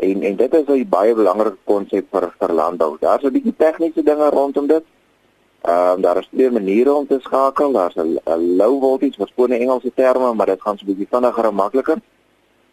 En 0.00 0.22
en 0.22 0.36
dit 0.36 0.54
is 0.54 0.66
'n 0.66 0.88
baie 0.88 1.14
belangrike 1.14 1.58
konsep 1.64 2.06
vir 2.10 2.32
vir 2.38 2.52
landbou. 2.52 2.96
Daar's 3.00 3.22
'n 3.22 3.32
bietjie 3.32 3.54
tegniese 3.56 4.02
dinge 4.02 4.30
rondom 4.30 4.66
dit. 4.66 4.84
Ehm 5.62 5.92
um, 5.92 6.00
daar 6.00 6.18
is 6.18 6.28
twee 6.30 6.50
maniere 6.50 6.94
om 6.94 7.06
te 7.06 7.18
skakel. 7.20 7.72
Daar's 7.72 7.96
'n 7.96 8.56
low 8.56 8.80
voltage, 8.80 9.18
wat 9.18 9.28
skone 9.28 9.58
Engelse 9.58 9.92
terme, 9.94 10.34
maar 10.34 10.46
dit 10.46 10.60
gaan 10.62 10.78
so 10.78 10.84
'n 10.84 10.86
bietjie 10.86 11.08
vinniger 11.10 11.44
en 11.44 11.54
makliker. 11.54 11.98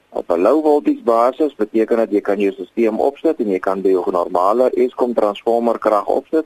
Op 0.10 0.30
'n 0.30 0.42
low 0.42 0.64
voltage 0.64 1.04
basis 1.04 1.56
beteken 1.56 1.98
dit 1.98 2.12
jy 2.12 2.22
kan 2.22 2.40
jou 2.40 2.52
stelsel 2.52 2.98
opsit 2.98 3.40
en 3.40 3.50
jy 3.50 3.60
kan 3.60 3.82
jou 3.82 4.12
normale 4.12 4.70
Eskom 4.70 5.14
transformer 5.14 5.80
krag 5.80 6.06
opsit. 6.06 6.46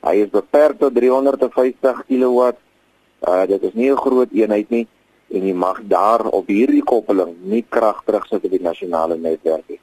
Hy 0.00 0.14
is 0.14 0.28
beperk 0.28 0.78
tot 0.78 0.94
350 0.94 2.04
kW. 2.08 2.52
Uh 3.28 3.46
dit 3.46 3.62
is 3.62 3.72
nie 3.72 3.90
'n 3.90 3.96
groot 3.96 4.28
eenheid 4.32 4.70
nie 4.70 4.86
en 5.34 5.46
jy 5.46 5.54
mag 5.54 5.80
daar 5.90 6.26
op 6.30 6.48
hierdie 6.48 6.82
koppeling 6.82 7.34
nie 7.50 7.64
krag 7.68 8.02
terugsit 8.06 8.44
op 8.44 8.54
die 8.54 8.62
nasionale 8.62 9.16
netwerk 9.18 9.68
nie. 9.68 9.80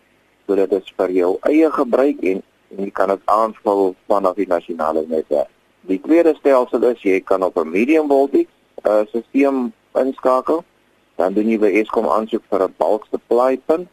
So 0.48 0.56
dit 0.56 0.72
is 0.78 0.94
vir 0.98 1.14
jou 1.16 1.32
eie 1.50 1.70
gebruik 1.72 2.24
en, 2.32 2.42
en 2.72 2.84
jy 2.86 2.92
kan 2.96 3.14
dit 3.14 3.24
aanvul 3.26 3.94
vanaf 4.12 4.36
die 4.40 4.48
nasionale 4.48 5.06
netwerk. 5.08 5.50
Die 5.90 6.00
tweede 6.02 6.36
stelsel 6.40 6.84
is 6.92 7.02
jy 7.04 7.22
kan 7.22 7.44
op 7.44 7.58
'n 7.58 7.70
medium 7.70 8.08
voltage 8.08 8.48
uh, 8.86 9.06
stelsel 9.12 9.72
inskakel. 9.98 10.64
Dan 11.16 11.34
doen 11.34 11.50
jy 11.50 11.58
by 11.60 11.72
Eskom 11.82 12.08
aansoek 12.08 12.44
vir 12.50 12.68
'n 12.68 12.76
bulk 12.78 13.06
supply 13.12 13.58
punt. 13.66 13.88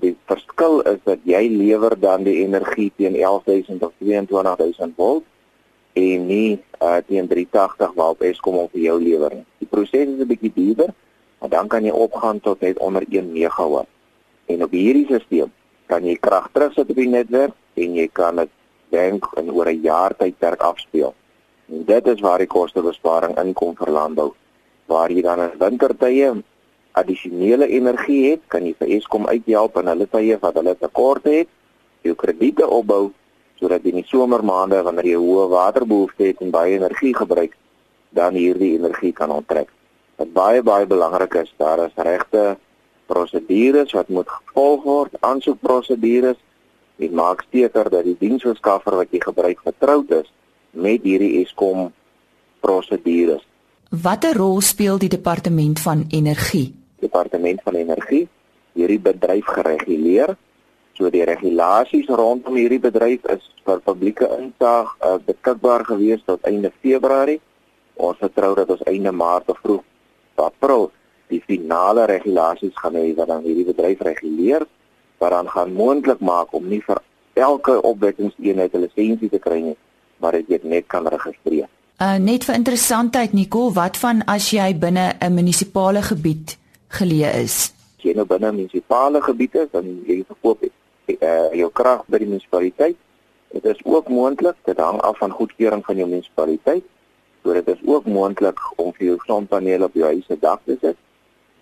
Die 0.00 0.16
verskil 0.26 0.80
is 0.80 0.98
dat 1.04 1.18
jy 1.24 1.48
lewer 1.48 1.98
dan 2.00 2.24
die 2.24 2.42
energie 2.44 2.92
teen 2.96 3.14
11000 3.14 3.82
of 3.82 3.92
22000 3.98 4.94
volt 4.96 5.24
en 5.92 6.26
nie 6.26 6.58
uh, 6.82 6.96
teen 7.06 7.28
380 7.28 7.94
waarop 7.94 8.22
Eskom 8.22 8.54
hom 8.54 8.68
vir 8.72 8.80
jou 8.80 8.98
lewer 9.02 9.34
nie. 9.34 9.46
Die 9.58 9.68
proses 9.70 10.06
is 10.06 10.20
'n 10.20 10.26
bietjie 10.26 10.52
duurder, 10.54 10.94
maar 11.40 11.50
dan 11.50 11.68
kan 11.68 11.84
jy 11.84 11.90
opgaan 11.90 12.40
tot 12.40 12.60
net 12.60 12.78
onder 12.78 13.04
1 13.08 13.32
megawatt. 13.32 13.88
En 14.46 14.62
op 14.62 14.70
hierdie 14.70 15.04
stelsel 15.04 15.50
kan 15.86 16.04
jy 16.04 16.16
krag 16.16 16.50
terugsit 16.52 16.90
op 16.90 16.96
die 16.96 17.08
netwerk 17.08 17.54
en 17.74 17.94
jy 17.94 18.08
kan 18.12 18.36
dit 18.36 18.48
denk 18.90 19.26
in 19.36 19.50
oor 19.50 19.68
'n 19.68 19.82
jaar 19.82 20.16
tydperk 20.16 20.60
afspeel. 20.60 21.14
En 21.68 21.84
dit 21.84 22.06
is 22.06 22.20
waar 22.20 22.38
die 22.38 22.46
kostebesparing 22.46 23.38
inkom 23.38 23.76
vir 23.76 23.90
landbou. 23.90 24.32
Waar 24.86 25.10
jy 25.10 25.22
dan 25.22 25.40
in 25.40 25.58
wintertye 25.58 26.42
addisionele 26.92 27.68
energie 27.68 28.30
het, 28.30 28.40
kan 28.48 28.66
jy 28.66 28.74
vir 28.78 28.88
Eskom 28.88 29.26
uithelp 29.26 29.76
in 29.76 29.86
hulle 29.86 30.06
tye 30.10 30.38
wat 30.40 30.54
hulle 30.54 30.74
tekorte 30.78 31.30
het, 31.30 31.48
jou 32.02 32.14
krediete 32.14 32.66
opbou 32.66 33.12
sodat 33.60 33.84
in 33.84 34.00
die 34.00 34.08
somermaande 34.08 34.80
wanneer 34.86 35.12
jy 35.12 35.18
hoë 35.20 35.48
waterbehoefte 35.52 36.30
het 36.30 36.40
en 36.40 36.52
baie 36.54 36.78
energie 36.78 37.12
gebruik, 37.16 37.56
dan 38.16 38.34
hierdie 38.34 38.72
energie 38.78 39.12
kan 39.12 39.30
onttrek. 39.30 39.68
Wat 40.20 40.32
baie 40.32 40.62
baie 40.62 40.86
belangrik 40.88 41.36
is, 41.42 41.52
daar 41.60 41.84
is 41.84 41.94
regte 41.96 42.56
prosedures 43.10 43.92
wat 43.96 44.08
moet 44.08 44.28
gevolg 44.28 44.82
word, 44.84 45.14
aansoekprosedures. 45.20 46.38
Dit 47.00 47.12
maak 47.16 47.44
seker 47.50 47.88
dat 47.92 48.04
die 48.04 48.16
diensverskaffer 48.18 48.98
wat 49.00 49.12
jy 49.12 49.20
gebruik 49.22 49.62
vertroud 49.64 50.10
is 50.20 50.28
met 50.72 51.04
hierdie 51.04 51.40
Eskom 51.44 51.88
prosedures. 52.60 53.44
Watter 53.90 54.36
rol 54.36 54.60
speel 54.60 55.00
die 55.02 55.10
departement 55.10 55.80
van 55.82 56.04
energie? 56.08 56.70
Departement 57.00 57.64
van 57.64 57.80
energie 57.80 58.26
hierdie 58.78 59.00
bedryf 59.02 59.48
gereguleer 59.56 60.36
So 61.00 61.08
die 61.08 61.24
regulasies 61.24 62.10
rondom 62.12 62.58
hierdie 62.60 62.78
bedryf 62.84 63.22
is 63.32 63.44
vir 63.64 63.78
publieke 63.80 64.26
insig 64.36 64.88
uh, 65.00 65.16
beskikbaar 65.24 65.86
gewees 65.88 66.20
tot 66.26 66.44
einde 66.44 66.68
Februarie. 66.84 67.38
Ons 67.96 68.18
vertrou 68.20 68.50
dat 68.58 68.68
ons 68.74 68.82
einde 68.90 69.08
Maart 69.08 69.48
of 69.48 69.56
vroeg 69.62 69.80
April 70.44 70.90
die 71.32 71.40
finale 71.46 72.04
regulasies 72.10 72.76
gaan 72.76 72.98
hê 73.00 73.14
wat 73.16 73.30
dan 73.32 73.46
hierdie 73.46 73.64
bedryf 73.70 74.02
reguleer, 74.04 74.66
wat 75.24 75.32
dan 75.32 75.48
gaan 75.48 75.72
moontlik 75.72 76.20
maak 76.20 76.52
om 76.52 76.66
nie 76.68 76.82
vir 76.84 77.00
elke 77.40 77.78
opwekkingseenheid 77.80 78.76
'n 78.76 78.84
lisensie 78.84 79.30
te 79.32 79.40
kry 79.40 79.60
nie, 79.68 79.76
maar 80.20 80.36
dit 80.36 80.64
net 80.64 80.84
kan 80.86 81.08
registreer. 81.08 81.68
Uh 81.96 82.18
net 82.18 82.44
vir 82.44 82.58
interessantheid 82.60 83.32
Nicole, 83.32 83.72
wat 83.72 83.96
van 83.96 84.20
as 84.26 84.50
jy 84.52 84.76
binne 84.76 85.16
'n 85.16 85.32
munisipale 85.32 86.02
gebied 86.02 86.58
geleë 87.00 87.32
is? 87.40 87.72
As 87.96 88.04
jy 88.04 88.12
nou 88.12 88.26
binne 88.26 88.52
'n 88.52 88.56
munisipale 88.56 89.22
gebied 89.22 89.54
is, 89.54 89.68
dan 89.72 90.04
jy 90.04 90.24
verkoop 90.28 90.60
het 90.60 90.72
uh, 91.20 91.50
jou 91.56 91.70
krag 91.72 92.04
by 92.06 92.20
die 92.22 92.28
munisipaliteit. 92.28 92.96
Dit 93.50 93.64
is 93.64 93.80
ook 93.84 94.08
moontlik, 94.08 94.56
dit 94.64 94.78
hang 94.78 95.00
af 95.00 95.18
van 95.18 95.32
goedkeuring 95.34 95.84
van 95.84 95.96
jou 95.96 96.08
munisipaliteit. 96.08 96.84
So 97.42 97.52
dit 97.52 97.68
is 97.68 97.80
ook 97.84 98.06
moontlik 98.06 98.58
om 98.76 98.92
vir 98.92 99.06
jou 99.06 99.16
sonpanele 99.26 99.88
op 99.88 99.96
jou 99.96 100.06
huis 100.12 100.26
se 100.26 100.36
dak 100.38 100.60
te 100.64 100.76
sit 100.80 100.96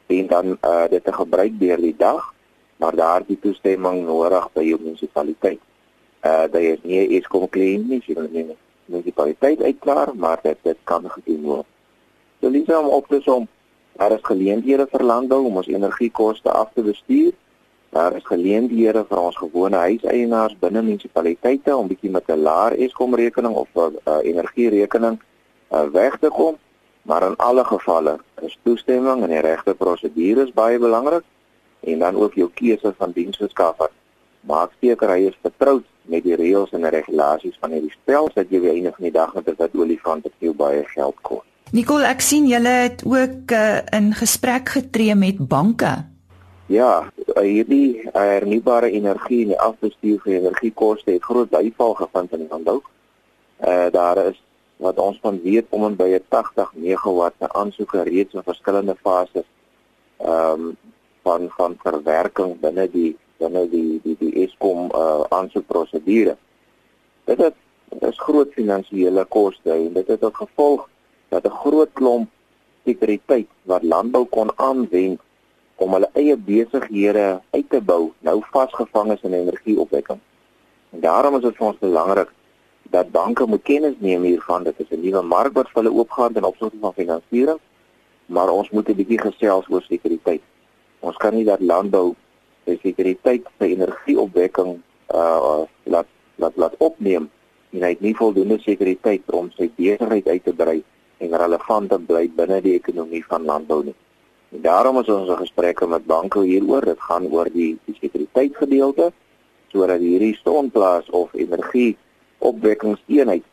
en 0.09 0.26
dan 0.26 0.57
uh, 0.64 0.85
dit 0.88 1.05
te 1.05 1.12
gebruik 1.12 1.59
deur 1.61 1.81
die 1.81 1.95
dag, 1.97 2.35
maar 2.76 2.97
daar 2.97 3.25
die 3.26 3.38
toestemming 3.40 4.07
nodig 4.07 4.47
by 4.52 4.64
jou 4.64 4.78
munisipaliteit. 4.81 5.61
Uh 6.25 6.47
dit 6.50 6.62
is 6.73 6.81
nie 6.83 7.19
Eskom 7.19 7.45
klein 7.49 7.85
nie, 7.88 8.00
jy 8.07 8.17
moet 8.17 8.33
nie 8.33 8.47
munisipaliteit 8.88 9.62
uitklaar, 9.62 10.14
maar 10.17 10.40
dit 10.43 10.57
dit 10.64 10.78
kan 10.85 11.05
gedoen 11.11 11.43
word. 11.43 11.69
So 12.40 12.49
Lisa 12.49 12.81
om 12.81 12.88
op 12.88 13.09
te 13.09 13.21
som, 13.25 13.47
daar 14.00 14.17
is 14.17 14.25
geleenthede 14.25 14.88
vir 14.90 15.05
landbou 15.05 15.45
om 15.45 15.61
ons 15.61 15.69
energiekoste 15.69 16.50
af 16.50 16.73
te 16.75 16.83
bestuur 16.83 17.33
Daar 17.90 18.16
is 18.16 18.25
geleenthede 18.25 19.04
vir 19.09 19.18
ons 19.18 19.37
gewone 19.37 19.76
huiseienaars 19.76 20.57
binne 20.61 20.83
munisipaliteite 20.83 21.76
om 21.76 21.88
bietjie 21.88 22.11
met 22.11 22.28
'n 22.28 22.42
laer 22.42 22.76
Eskom 22.85 23.14
rekening 23.14 23.54
of 23.54 23.68
'n 23.75 23.97
uh, 24.04 24.18
energierekening 24.23 25.18
uh, 25.73 25.85
weg 25.92 26.18
te 26.18 26.28
kom. 26.28 26.57
Maar 27.02 27.23
in 27.23 27.37
alle 27.37 27.64
gevalle 27.64 28.18
is 28.42 28.59
toestemming 28.62 29.23
en 29.23 29.30
die 29.30 29.40
regte 29.40 29.75
prosedures 29.75 30.52
baie 30.52 30.78
belangrik 30.78 31.25
en 31.80 31.99
dan 31.99 32.16
ook 32.16 32.35
jou 32.35 32.50
keuse 32.54 32.95
van 32.99 33.11
diensverskaffer. 33.12 33.90
Maak 34.40 34.71
seker 34.80 35.09
hy 35.09 35.21
is 35.30 35.38
vertroud 35.42 35.85
met 36.02 36.23
die 36.23 36.37
reëls 36.37 36.71
en 36.71 36.88
regulasies 36.88 37.57
van 37.61 37.71
hierdie 37.71 37.92
spel 37.92 38.28
sodat 38.28 38.50
jy 38.50 38.61
eintlik 38.68 38.97
van 38.97 39.09
die 39.09 39.16
dag 39.16 39.35
met 39.35 39.49
'n 39.49 39.78
olifant 39.78 40.23
wat 40.23 40.33
jou 40.38 40.54
baie 40.54 40.85
geld 40.85 41.16
kos. 41.23 41.45
Nicole, 41.73 42.04
ek 42.07 42.21
sien 42.21 42.47
julle 42.47 42.68
het 42.68 43.02
ook 43.04 43.50
uh, 43.52 43.78
in 43.92 44.14
gesprek 44.14 44.68
getree 44.68 45.14
met 45.14 45.49
banke. 45.49 46.04
Ja, 46.69 47.09
hierdie 47.41 48.03
uh, 48.03 48.13
hernubare 48.13 48.91
energie 48.93 49.39
en 49.43 49.55
die 49.55 49.61
afbestuur 49.61 50.19
van 50.21 50.33
energiekoste 50.33 51.15
het 51.15 51.25
groot 51.25 51.49
byval 51.49 51.95
gevind 51.97 52.33
in 52.37 52.43
die 52.43 52.49
landbou. 52.51 52.83
Uh 53.65 53.87
daar 53.93 54.19
is 54.27 54.43
wat 54.77 54.99
ons 55.01 55.17
van 55.23 55.39
weet 55.43 55.65
om 55.73 55.87
en 55.87 55.95
by 55.97 56.19
80 56.29 56.75
megawatt 56.75 57.47
aansoeke 57.49 58.03
reeds 58.05 58.37
in 58.37 58.45
verskillende 58.45 58.95
fases 59.01 59.47
ehm 60.19 60.67
um, 60.67 60.77
van 61.25 61.49
van 61.57 61.77
verwerking 61.85 62.53
binne 62.61 62.85
die 62.93 63.15
binne 63.41 63.65
die 63.73 64.01
die 64.05 64.17
die 64.19 64.45
Eskom 64.45 64.91
uh 64.93 65.25
aansoekprosedure. 65.39 66.37
Dit 67.25 67.41
het 67.47 67.57
is 68.11 68.21
groot 68.27 68.53
finansiële 68.53 69.25
koste 69.25 69.73
en 69.73 69.97
dit 69.97 70.13
het 70.13 70.29
as 70.29 70.37
gevolg 70.37 70.85
dat 71.33 71.49
'n 71.49 71.61
groot 71.65 71.93
klomp 71.93 72.29
sekuriteit 72.85 73.49
wat 73.63 73.83
landbou 73.83 74.27
kon 74.37 74.53
aanwend 74.57 75.25
om 75.79 75.95
hulle 75.95 76.09
eie 76.19 76.37
besighede 76.37 77.41
uit 77.55 77.69
te 77.71 77.81
bou, 77.81 78.11
nou 78.27 78.41
vasgevang 78.53 79.13
is 79.15 79.23
in 79.23 79.37
energieopwekking. 79.39 80.19
En 80.91 81.01
daarom 81.01 81.37
is 81.39 81.45
dit 81.47 81.57
vir 81.57 81.67
ons 81.67 81.81
belangrik 81.81 82.33
dat 82.91 83.11
banke 83.13 83.47
moet 83.47 83.63
kennis 83.63 83.95
neem 83.99 84.25
hiervan 84.27 84.65
dat 84.65 84.77
dit 84.79 84.91
'n 84.91 85.01
nuwe 85.01 85.23
mark 85.23 85.53
wat 85.55 85.71
vir 85.71 85.83
hulle 85.83 85.97
oopgaan 85.99 86.33
ten 86.33 86.45
opsigte 86.45 86.79
van 86.81 86.93
finansiering, 86.93 87.61
maar 88.27 88.51
ons 88.51 88.71
moet 88.71 88.89
'n 88.89 88.97
bietjie 88.97 89.21
gesels 89.21 89.69
oor 89.69 89.83
sekuriteit. 89.83 90.43
Ons 91.01 91.17
kan 91.17 91.35
nie 91.35 91.45
dat 91.45 91.61
landbou 91.61 92.15
sy 92.65 92.79
sekuriteit 92.83 93.47
vir 93.59 93.69
energieopwekking 93.69 94.83
uh 95.15 95.65
laat 95.85 96.07
laat 96.37 96.57
laat 96.57 96.75
opneem 96.79 97.31
en 97.71 97.83
hy 97.83 97.89
het 97.89 98.01
nie 98.01 98.17
voldoende 98.17 98.59
sekuriteit 98.59 99.23
om 99.33 99.51
sy 99.57 99.71
besigheid 99.77 100.29
uit 100.29 100.45
te 100.45 100.53
brei 100.53 100.83
en 101.19 101.39
relevant 101.43 101.91
te 101.91 101.99
bly 101.99 102.29
binne 102.37 102.61
die 102.61 102.75
ekonomie 102.75 103.25
van 103.25 103.45
landbou 103.45 103.85
nie. 103.85 103.95
Daarom 104.49 104.99
is 104.99 105.09
ons 105.12 105.28
gesprekke 105.38 105.87
met 105.87 106.07
banke 106.07 106.40
hieroor, 106.40 106.85
dit 106.85 107.00
gaan 107.00 107.26
oor 107.28 107.50
die, 107.52 107.76
die 107.85 107.97
sekuriteitsgedeelte 108.00 109.12
sodat 109.69 110.00
hierdie 110.00 110.33
sonplaas 110.40 111.11
of 111.12 111.35
energie 111.37 111.97
opwekkingseenheid 112.38 113.45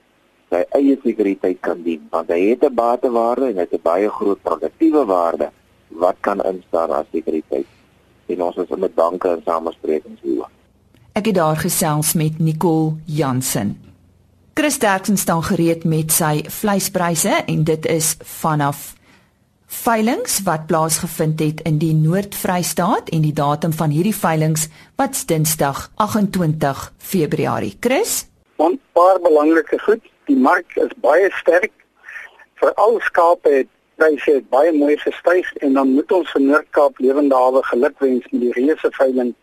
sy 0.54 0.62
eie 0.78 0.96
sekuriteit 1.04 1.60
kan 1.66 1.82
dien, 1.84 2.06
want 2.14 2.30
hy 2.32 2.40
het 2.52 2.64
'n 2.64 2.74
batewaarde 2.74 3.50
en 3.50 3.58
hy 3.60 3.66
het 3.68 3.74
'n 3.74 3.84
baie 3.84 4.10
groot 4.10 4.42
produktiewe 4.42 5.06
waarde 5.06 5.52
wat 5.90 6.16
kan 6.22 6.40
instaan 6.42 6.92
as 6.92 7.06
sekuriteit. 7.12 7.68
En 8.28 8.42
ons 8.42 8.56
is 8.56 8.70
met 8.78 8.96
banke 8.96 9.28
in 9.30 9.42
samesprekings 9.46 10.22
hieroor. 10.22 10.50
Ek 11.14 11.26
het 11.26 11.36
daar 11.36 11.58
gesels 11.58 12.14
met 12.14 12.40
Nicole 12.40 12.94
Jansen. 13.06 13.82
Chris 14.54 14.80
Derksen 14.80 15.18
staan 15.18 15.44
gereed 15.44 15.84
met 15.84 16.12
sy 16.12 16.44
vleispryse 16.48 17.44
en 17.46 17.64
dit 17.64 17.86
is 17.86 18.16
vanaf 18.24 18.96
veilings 19.68 20.42
wat 20.44 20.66
plaasgevind 20.68 21.40
het 21.40 21.62
in 21.62 21.78
die 21.78 21.94
Noord-Vrystaat 21.94 23.10
en 23.10 23.22
die 23.22 23.34
datum 23.34 23.74
van 23.74 23.90
hierdie 23.90 24.16
veilings 24.16 24.68
wat 24.96 25.24
Dinsdag 25.28 25.90
28 25.96 26.94
Februarie. 26.98 27.78
Chris, 27.80 28.26
'n 28.58 28.80
paar 28.94 29.20
belangrike 29.20 29.80
goed. 29.80 30.02
Die 30.26 30.38
mark 30.38 30.76
is 30.76 30.92
baie 30.98 31.32
sterk. 31.32 31.72
Veral 32.56 33.00
skape 33.00 33.50
het 33.50 33.68
pryse 33.96 34.44
baie 34.50 34.72
mooi 34.72 34.98
gestyg 34.98 35.54
en 35.54 35.74
dan 35.74 35.94
moet 35.94 36.12
ons 36.12 36.32
vir 36.32 36.42
Noord-Kaap 36.42 36.98
Lewende 36.98 37.36
Hawe 37.36 37.64
gelukwens 37.64 38.26
met 38.32 38.42
die 38.42 38.52
reuse 38.52 38.90
veiling 38.92 39.34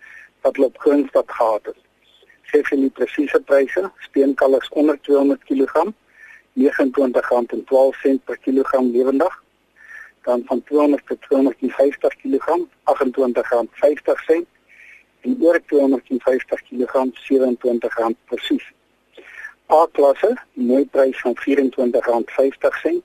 wat 0.41 0.57
loop 0.57 0.79
gunstig 0.79 1.25
gehad 1.27 1.67
het 1.67 1.83
sê 2.53 2.61
vir 2.69 2.83
die 2.85 2.93
presiese 2.93 3.41
pryse, 3.49 3.89
steenkalks 4.09 4.69
onder 4.77 4.99
200 5.09 5.45
kg, 5.49 5.87
R29.12 6.61 8.19
per 8.27 8.39
kilogram 8.45 8.91
lewendig. 8.93 9.42
Dan 10.23 10.43
van 10.47 10.63
200 10.63 11.07
tot 11.07 11.23
250 11.23 12.17
kg, 12.17 12.47
R28.50 12.93 14.45
en 15.21 15.37
oor 15.41 15.61
250 15.67 16.63
kg 16.69 16.93
R27 17.23 18.15
presies. 18.25 18.67
A-klasse, 19.71 20.35
mooi 20.53 20.87
prys 20.87 21.21
van 21.21 21.37
R24.50. 21.39 23.01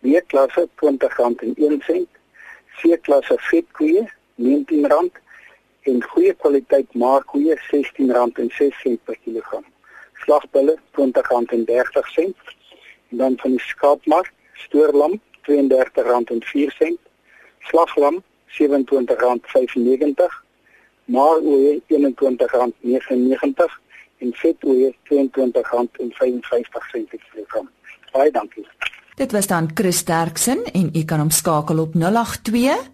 B-klasse 0.00 0.68
R20.01. 0.68 2.06
C-klasse 2.80 3.36
vetkoeie 3.50 4.04
R19 4.36 5.10
en 5.90 6.02
goeie 6.12 6.34
kwaliteit 6.34 6.94
maarkoeie 6.94 7.56
R16.06 7.56 8.96
per 9.04 9.18
kilogram. 9.24 9.64
Slagbulle 10.24 10.78
R20.30 10.96 12.22
en 13.10 13.16
dan 13.22 13.36
van 13.42 13.50
die 13.50 13.64
skaapmark 13.66 14.32
stoorlam 14.64 15.20
R32.04, 15.40 16.96
slaglam 17.60 18.22
R27.95, 18.48 18.54
maaroeie 21.04 21.82
R21.99 21.82 21.86
en 24.18 24.32
vetoeie 24.32 24.96
R22.55 25.04 25.10
per 26.70 27.04
kilogram. 27.30 27.70
Baie 28.12 28.30
dankie. 28.30 28.66
Dit 29.14 29.32
was 29.32 29.46
dan 29.46 29.70
Chris 29.74 30.04
Derksen 30.04 30.64
en 30.72 30.90
u 30.92 31.04
kan 31.04 31.18
hom 31.18 31.30
skakel 31.30 31.78
op 31.78 31.94
082 31.94 32.90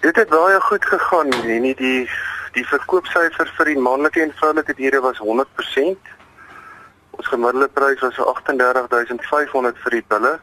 Dit 0.00 0.16
het 0.16 0.28
baie 0.28 0.60
goed 0.60 0.84
gegaan. 0.84 1.28
Nie 1.46 1.74
die 1.74 2.08
die 2.54 2.66
verkoopsyfer 2.66 3.50
vir 3.56 3.66
die 3.66 3.78
manlike 3.78 4.20
en 4.22 4.32
vroulike 4.38 4.74
diere 4.78 5.00
was 5.00 5.18
100%. 5.18 6.10
Ons 7.10 7.28
gemiddelde 7.28 7.68
prys 7.68 8.00
was 8.00 8.14
so 8.14 8.28
38500 8.30 9.78
vir 9.82 9.96
die 9.96 10.04
bulle. 10.08 10.34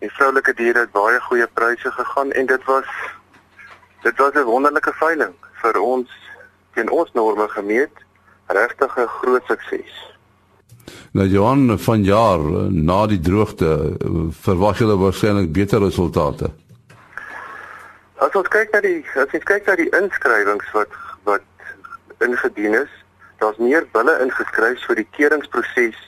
Die 0.00 0.10
vroulike 0.16 0.54
diere 0.56 0.86
het 0.86 0.92
baie 0.92 1.20
goeie 1.20 1.46
pryse 1.58 1.90
gegaan 1.90 2.32
en 2.32 2.46
dit 2.46 2.64
was 2.64 2.88
dit 4.02 4.16
was 4.18 4.34
'n 4.34 4.44
wonderlike 4.44 4.92
veiling 4.92 5.34
vir 5.62 5.80
ons 5.80 6.10
teen 6.74 6.90
ons 6.90 7.12
norme 7.12 7.48
gemeet 7.48 8.04
regtig 8.46 8.96
'n 8.96 9.06
groot 9.06 9.44
sukses. 9.46 10.13
Nou 11.12 11.26
Johan 11.26 11.78
van 11.78 12.04
jaar 12.04 12.42
na 12.70 13.06
die 13.06 13.20
droogte 13.20 13.96
verwag 14.44 14.78
julle 14.82 14.96
waarskynlik 14.98 15.52
beter 15.52 15.80
resultate. 15.80 16.50
As 18.24 18.34
ons 18.34 18.48
kyk 18.48 18.72
na 18.72 18.80
die 18.84 19.00
as 19.14 19.32
ons 19.36 19.46
kyk 19.48 19.66
na 19.66 19.76
die 19.80 19.90
inskrywings 19.96 20.70
wat 20.74 20.92
wat 21.28 21.44
ingedien 22.24 22.74
is, 22.78 22.90
daar's 23.42 23.60
meer 23.62 23.86
bulle 23.92 24.14
ingeskryf 24.24 24.82
vir 24.88 25.00
die 25.02 25.08
keringproses 25.16 25.98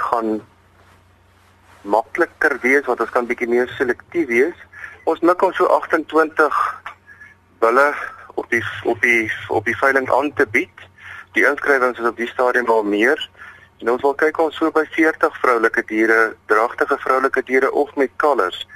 gaan 0.00 0.40
makliker 1.82 2.58
wees 2.62 2.86
want 2.88 3.00
ons 3.00 3.12
kan 3.14 3.28
bietjie 3.28 3.48
meer 3.48 3.68
selektief 3.76 4.28
wees. 4.28 4.66
Ons 5.08 5.22
mik 5.24 5.42
ons 5.42 5.56
so 5.56 5.68
28 5.80 6.60
bulle 7.60 7.88
op 8.40 8.48
die 8.52 8.62
op 8.84 9.00
die 9.04 9.28
op 9.48 9.68
die 9.68 9.76
veiling 9.76 10.08
aan 10.12 10.32
te 10.36 10.46
bied. 10.56 10.86
Die 11.36 11.46
inskrywings 11.46 11.98
is 12.00 12.08
op 12.08 12.16
die 12.16 12.28
stadium 12.28 12.68
al 12.72 12.82
meer. 12.84 13.20
En 13.80 13.90
ons 13.90 14.02
wil 14.04 14.14
kyk 14.14 14.38
ons 14.38 14.56
so 14.56 14.70
by 14.70 14.84
40 14.92 15.36
vroulike 15.40 15.82
diere, 15.88 16.34
dragtige 16.52 16.98
vroulike 17.00 17.42
diere 17.48 17.70
of 17.72 17.94
met 17.96 18.12
kalvers. 18.20 18.66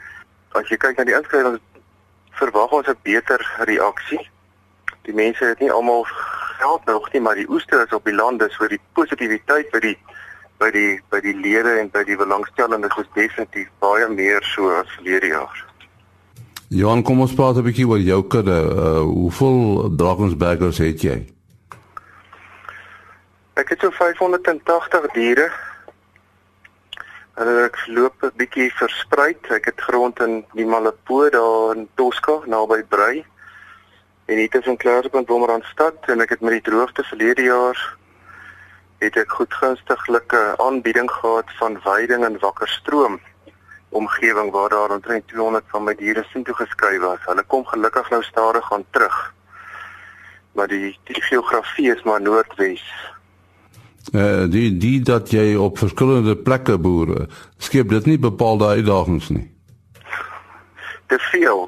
As 0.56 0.70
jy 0.72 0.78
kyk 0.80 0.96
na 0.96 1.04
die 1.04 1.16
inskrywings 1.16 1.60
verwag 2.38 2.72
ons 2.72 2.88
'n 2.88 2.96
beter 3.02 3.40
reaksie. 3.68 4.22
Die 5.02 5.14
mense 5.14 5.44
het 5.44 5.60
nie 5.60 5.70
almal 5.70 6.06
veld 6.58 6.84
nog 6.84 7.12
nie, 7.12 7.20
maar 7.20 7.34
die 7.34 7.48
oeste 7.50 7.84
is 7.86 7.92
op 7.92 8.04
die 8.04 8.14
land, 8.14 8.38
dus 8.38 8.56
vir 8.56 8.68
die 8.68 8.80
positiwiteit 8.92 9.70
by 9.70 9.80
die 9.80 9.98
by 10.58 10.70
die 10.70 11.00
by 11.10 11.20
die 11.20 11.34
lede 11.34 11.78
en 11.80 11.90
by 11.90 12.04
die 12.04 12.16
belangstellendes 12.16 12.96
is 12.96 13.10
definitief 13.14 13.68
baie 13.78 14.08
meer 14.08 14.42
so 14.54 14.70
as 14.70 14.88
verlede 14.96 15.26
jaar. 15.26 15.64
Johan, 16.68 17.02
kom 17.02 17.20
ons 17.20 17.34
praat 17.34 17.56
'n 17.56 17.62
bietjie 17.62 17.88
oor 17.88 17.98
jou 17.98 18.22
kudde. 18.22 18.58
Uh, 18.62 19.00
hoeveel 19.00 19.96
Drakensbergers 19.96 20.78
het 20.78 21.02
jy? 21.02 21.33
Ek 23.54 23.68
het 23.70 23.84
so 23.84 23.90
580 23.94 25.04
diere. 25.14 25.44
Hulle 27.38 27.52
ek 27.68 27.76
loop 27.86 28.24
'n 28.26 28.32
bietjie 28.34 28.72
versprei. 28.74 29.36
Ek 29.54 29.64
het 29.70 29.80
grond 29.80 30.18
in 30.20 30.44
die 30.58 30.66
Malipo 30.66 31.30
daar 31.30 31.76
in 31.76 31.88
Tosca 31.94 32.40
naby 32.46 32.82
Brei. 32.82 33.24
En 34.26 34.36
hier 34.36 34.50
tussen 34.50 34.76
Klaarspunt 34.76 35.26
Bommerandstad 35.26 35.94
en 36.08 36.20
ek 36.20 36.30
het 36.30 36.40
met 36.40 36.50
die 36.50 36.70
droogte 36.70 37.04
verlede 37.04 37.42
jaar 37.42 37.96
het 38.98 39.16
ek 39.16 39.30
goedgunstige 39.30 40.54
aanbieding 40.58 41.10
gehad 41.10 41.46
van 41.58 41.80
veiding 41.80 42.24
in 42.24 42.38
Wakkerstroom 42.38 43.20
omgewing 43.88 44.50
waar 44.50 44.68
daar 44.68 44.90
omtrent 44.90 45.28
200 45.28 45.64
van 45.66 45.84
my 45.84 45.94
diere 45.94 46.24
sien 46.32 46.42
toe 46.42 46.54
geskryf 46.54 47.00
was. 47.00 47.24
Hulle 47.24 47.42
kom 47.42 47.64
gelukkig 47.64 48.10
nou 48.10 48.22
stadig 48.22 48.72
aan 48.72 48.84
terug. 48.90 49.34
Maar 50.52 50.68
die 50.68 50.98
die 51.04 51.22
geografie 51.22 51.94
is 51.94 52.02
maar 52.02 52.20
noordwes. 52.20 53.13
Uh, 54.14 54.44
die 54.46 54.76
die 54.78 55.00
dat 55.02 55.30
jy 55.34 55.56
op 55.58 55.78
verskillende 55.78 56.36
plekke 56.36 56.78
boere 56.78 57.26
skep 57.58 57.88
dit 57.90 58.06
nie 58.06 58.18
bepaalde 58.18 58.66
uitdagings 58.78 59.28
nie. 59.28 59.48
Te 61.06 61.18
veel. 61.18 61.66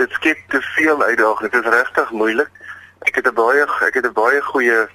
dit 0.00 0.10
skep 0.18 0.38
te 0.50 0.60
veel 0.74 1.02
uitdagings. 1.02 1.52
Dit 1.52 1.64
is 1.64 1.70
regtig 1.70 2.10
moeilik. 2.10 2.50
Ek 3.06 3.14
het 3.14 3.26
'n 3.30 3.34
baie 3.34 3.62
ek 3.86 3.94
het 3.94 4.06
'n 4.06 4.12
baie 4.12 4.42
goeie 4.42 4.88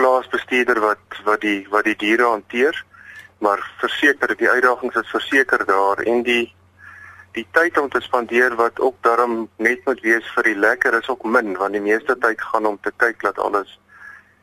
plaasbestuurder 0.00 0.80
wat 0.80 1.20
wat 1.24 1.40
die 1.40 1.66
wat 1.70 1.84
die 1.84 1.96
diere 1.96 2.24
hanteer 2.24 2.84
maar 3.44 3.60
verseker 3.80 4.36
die 4.36 4.48
uitdagings 4.50 4.96
is 5.02 5.12
verseker 5.12 5.64
daar 5.66 6.00
en 6.12 6.22
die 6.22 6.46
die 7.36 7.46
tyd 7.56 7.78
om 7.78 7.88
te 7.88 8.00
spandeer 8.00 8.56
wat 8.58 8.80
ook 8.80 8.96
daarom 9.06 9.48
net 9.56 9.84
moet 9.84 10.00
wees 10.06 10.26
vir 10.34 10.48
die 10.50 10.58
lekker 10.58 10.96
is 10.98 11.08
ook 11.08 11.24
min 11.36 11.52
want 11.60 11.76
die 11.76 11.84
meeste 11.84 12.16
tyd 12.24 12.40
gaan 12.52 12.66
om 12.72 12.78
te 12.82 12.92
kyk 12.96 13.22
dat 13.28 13.38
alles 13.38 13.78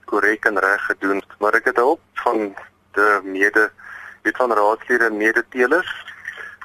korrek 0.09 0.45
en 0.49 0.59
reg 0.63 0.83
gedoen 0.89 1.21
maar 1.43 1.59
ek 1.59 1.71
het 1.71 1.83
hulp 1.83 2.01
van 2.23 2.43
die 2.97 3.13
mede 3.23 3.69
weet 4.25 4.37
van 4.41 4.55
raadslede 4.59 5.11
en 5.11 5.21
medeteelers 5.21 5.93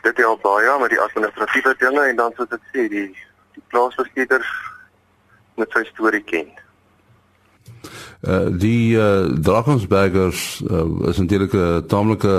dit 0.02 0.24
help 0.24 0.42
baie 0.42 0.78
met 0.80 0.90
die 0.90 1.02
administratiewe 1.06 1.74
dinge 1.78 2.08
en 2.08 2.16
dan 2.16 2.34
soos 2.36 2.58
ek 2.58 2.66
sê 2.74 2.88
die 2.96 3.08
die 3.52 3.64
plaasbestuurders 3.68 4.50
moet 5.60 5.78
sy 5.78 5.84
storie 5.92 6.24
ken 6.34 6.50
Uh, 8.22 8.46
die 8.54 8.94
uh, 8.94 9.26
Drakensbergers 9.42 10.62
uh, 10.70 11.08
is 11.10 11.18
natuurlik 11.18 11.54
'n 11.58 11.86
taamlike 11.90 12.34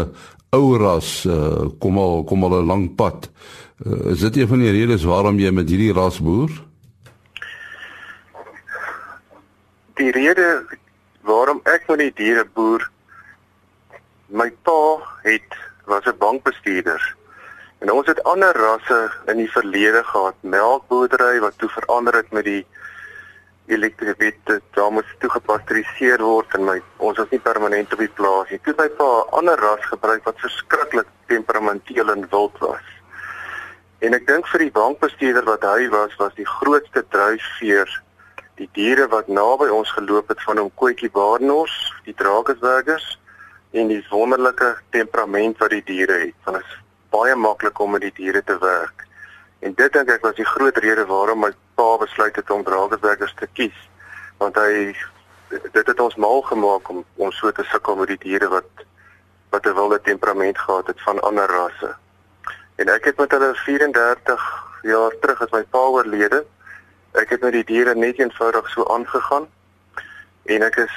ou 0.56 0.78
ras, 0.78 1.26
uh, 1.26 1.68
kom 1.80 1.98
al 1.98 2.24
kom 2.24 2.44
al 2.44 2.62
'n 2.62 2.66
lang 2.66 2.96
pad. 2.96 3.30
Uh, 3.86 4.12
is 4.12 4.20
dit 4.20 4.38
een 4.38 4.48
van 4.48 4.60
die 4.60 4.72
redes 4.72 5.04
waarom 5.04 5.40
jy 5.40 5.52
met 5.52 5.70
hierdie 5.70 5.94
ras 5.94 6.20
boer? 6.20 6.50
Die 9.94 10.12
rede 10.12 10.64
waarom 11.24 11.62
ek 11.72 11.88
met 11.88 12.00
die 12.00 12.14
diere 12.20 12.46
boer, 12.46 12.84
my 14.28 14.50
pa 14.68 15.00
het 15.24 15.60
was 15.86 16.06
'n 16.06 16.18
bankbestuurder. 16.18 17.16
En 17.80 17.92
ons 17.92 18.08
het 18.08 18.24
ander 18.24 18.56
rasse 18.56 19.12
in 19.26 19.38
die 19.38 19.52
verlede 19.52 20.04
gehad, 20.04 20.36
melkboerdery 20.42 21.40
wat 21.40 21.58
toe 21.58 21.70
verander 21.70 22.16
het 22.16 22.32
met 22.32 22.44
die 22.44 22.66
elektrisiteit 23.66 24.62
daar 24.72 24.92
moet 24.92 25.06
toegepasteuriseer 25.20 26.22
word 26.22 26.56
en 26.58 26.64
my 26.64 26.82
ons 26.98 27.18
is 27.18 27.30
nie 27.30 27.40
permanent 27.40 27.94
op 27.94 28.00
die 28.00 28.16
plaas 28.20 28.50
nie. 28.50 28.60
Toe 28.64 28.74
my 28.78 28.90
pa 28.90 29.10
'n 29.20 29.30
ander 29.40 29.60
ras 29.60 29.86
gebruik 29.86 30.24
wat 30.24 30.40
verskriklik 30.40 31.08
temperamenteel 31.28 32.12
en 32.12 32.28
wild 32.30 32.58
was. 32.60 32.88
En 34.00 34.14
ek 34.14 34.28
dink 34.28 34.48
vir 34.48 34.60
die 34.60 34.72
bankbestuurder 34.72 35.46
wat 35.48 35.64
hy 35.64 35.90
was, 35.90 36.16
was 36.16 36.34
die 36.36 36.48
grootste 36.48 37.06
dryfveer 37.10 38.02
die 38.60 38.70
diere 38.78 39.08
wat 39.10 39.28
naby 39.28 39.70
ons 39.74 39.92
geloop 39.92 40.30
het 40.30 40.42
van 40.46 40.62
hom 40.62 40.72
Koetjie 40.80 41.10
Baarnors, 41.14 41.76
die 42.06 42.14
Drakensbergers 42.18 43.20
en 43.72 43.90
die 43.90 44.04
wonderlike 44.12 44.76
temperament 44.94 45.58
wat 45.58 45.74
die 45.74 45.84
diere 45.86 46.20
het. 46.28 46.36
Dit 46.46 46.60
is 46.62 46.76
baie 47.14 47.36
maklik 47.36 47.80
om 47.80 47.96
met 47.96 48.06
die 48.06 48.14
diere 48.14 48.44
te 48.44 48.58
werk. 48.62 49.08
En 49.66 49.74
dit 49.74 49.94
dink 49.94 50.10
ek 50.10 50.26
was 50.26 50.38
die 50.38 50.46
groot 50.46 50.78
rede 50.78 51.06
waarom 51.10 51.46
my 51.46 51.52
pa 51.80 51.90
besluit 51.98 52.36
het 52.36 52.50
om 52.54 52.66
Drakensbergers 52.68 53.34
te 53.40 53.50
kies 53.54 53.80
want 54.42 54.58
hy 54.58 54.94
dit 55.54 55.86
het 55.88 56.00
ons 56.02 56.16
mal 56.16 56.42
gemaak 56.42 56.90
om 56.90 57.04
om 57.22 57.32
so 57.32 57.52
te 57.52 57.64
sukkel 57.70 57.96
met 58.00 58.10
die 58.12 58.22
diere 58.26 58.50
wat 58.50 58.86
wat 59.54 59.66
'n 59.66 59.78
wilde 59.78 60.02
temperament 60.02 60.58
gehad 60.58 60.88
het 60.88 61.02
van 61.02 61.22
ander 61.22 61.48
rasse. 61.48 61.96
En 62.76 62.90
ek 62.90 63.06
het 63.06 63.18
met 63.18 63.32
hulle 63.32 63.54
34 63.56 64.42
jaar 64.82 65.14
terug 65.22 65.42
as 65.42 65.52
my 65.52 65.64
pa 65.64 65.78
oorlede, 65.78 66.46
ek 67.14 67.30
het 67.30 67.42
met 67.42 67.54
die 67.54 67.64
diere 67.64 67.96
net 67.96 68.20
eenvoudig 68.20 68.70
so 68.74 68.86
aangegaan 68.94 69.46
en 70.46 70.66
ek 70.66 70.80
is 70.86 70.96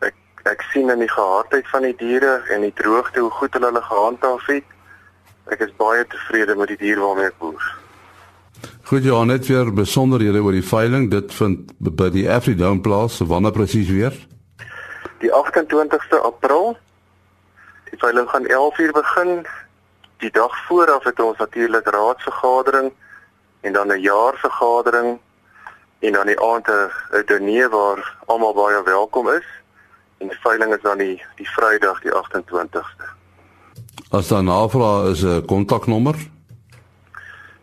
ek 0.00 0.14
ek 0.50 0.64
sien 0.72 0.90
in 0.90 0.98
die 0.98 1.10
gehardheid 1.10 1.68
van 1.70 1.86
die 1.86 1.94
diere 1.96 2.40
en 2.50 2.66
die 2.66 2.74
droogte 2.74 3.20
hoe 3.20 3.30
goed 3.30 3.54
hulle 3.54 3.70
hulle 3.70 3.82
gehandhaaf 3.86 4.46
het. 4.50 4.66
Ek 5.54 5.62
is 5.62 5.72
baie 5.78 6.02
tevrede 6.06 6.56
met 6.58 6.74
die 6.74 6.80
diere 6.80 7.00
waarmee 7.00 7.30
ek 7.30 7.38
boer. 7.38 7.70
Goed 8.90 9.06
ja, 9.06 9.22
net 9.24 9.46
weer 9.46 9.70
besonderhede 9.74 10.42
oor 10.42 10.52
die 10.52 10.66
veiling. 10.66 11.08
Dit 11.10 11.32
vind 11.34 11.70
by 11.78 12.10
die 12.10 12.26
Afridome 12.30 12.82
plaas, 12.82 13.20
wanneer 13.22 13.54
presies 13.54 13.90
weer? 13.90 14.14
Die 15.22 15.30
28ste 15.30 16.18
April. 16.26 16.76
Die 17.90 17.98
veiling 18.02 18.28
gaan 18.30 18.46
11:00 18.50 18.92
begin. 18.98 19.46
Die 20.18 20.30
dag 20.30 20.52
vooraf 20.66 21.04
het 21.04 21.20
ons 21.20 21.38
natuurlik 21.38 21.86
raadsvergadering 21.86 22.92
en 23.60 23.72
dan 23.72 23.92
'n 23.92 24.00
jaarvergadering 24.00 25.18
en 26.02 26.12
dan 26.12 26.26
die 26.26 26.40
aand 26.40 26.68
'n 26.68 26.90
diner 27.26 27.70
waar 27.70 28.16
almal 28.26 28.54
baie 28.54 28.82
welkom 28.82 29.28
is. 29.28 29.46
En 30.18 30.28
die 30.28 30.38
veiling 30.40 30.74
is 30.74 30.82
dan 30.82 30.98
die 30.98 31.22
die 31.36 31.50
Vrydag 31.50 32.00
die 32.00 32.12
28ste. 32.12 33.04
As 34.10 34.28
daar 34.28 34.42
navraag 34.42 35.10
is 35.10 35.22
'n 35.22 35.46
kontaknommer 35.46 36.16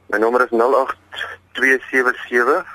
My 0.09 0.17
nommer 0.17 0.41
is 0.41 0.51
08277 0.51 2.65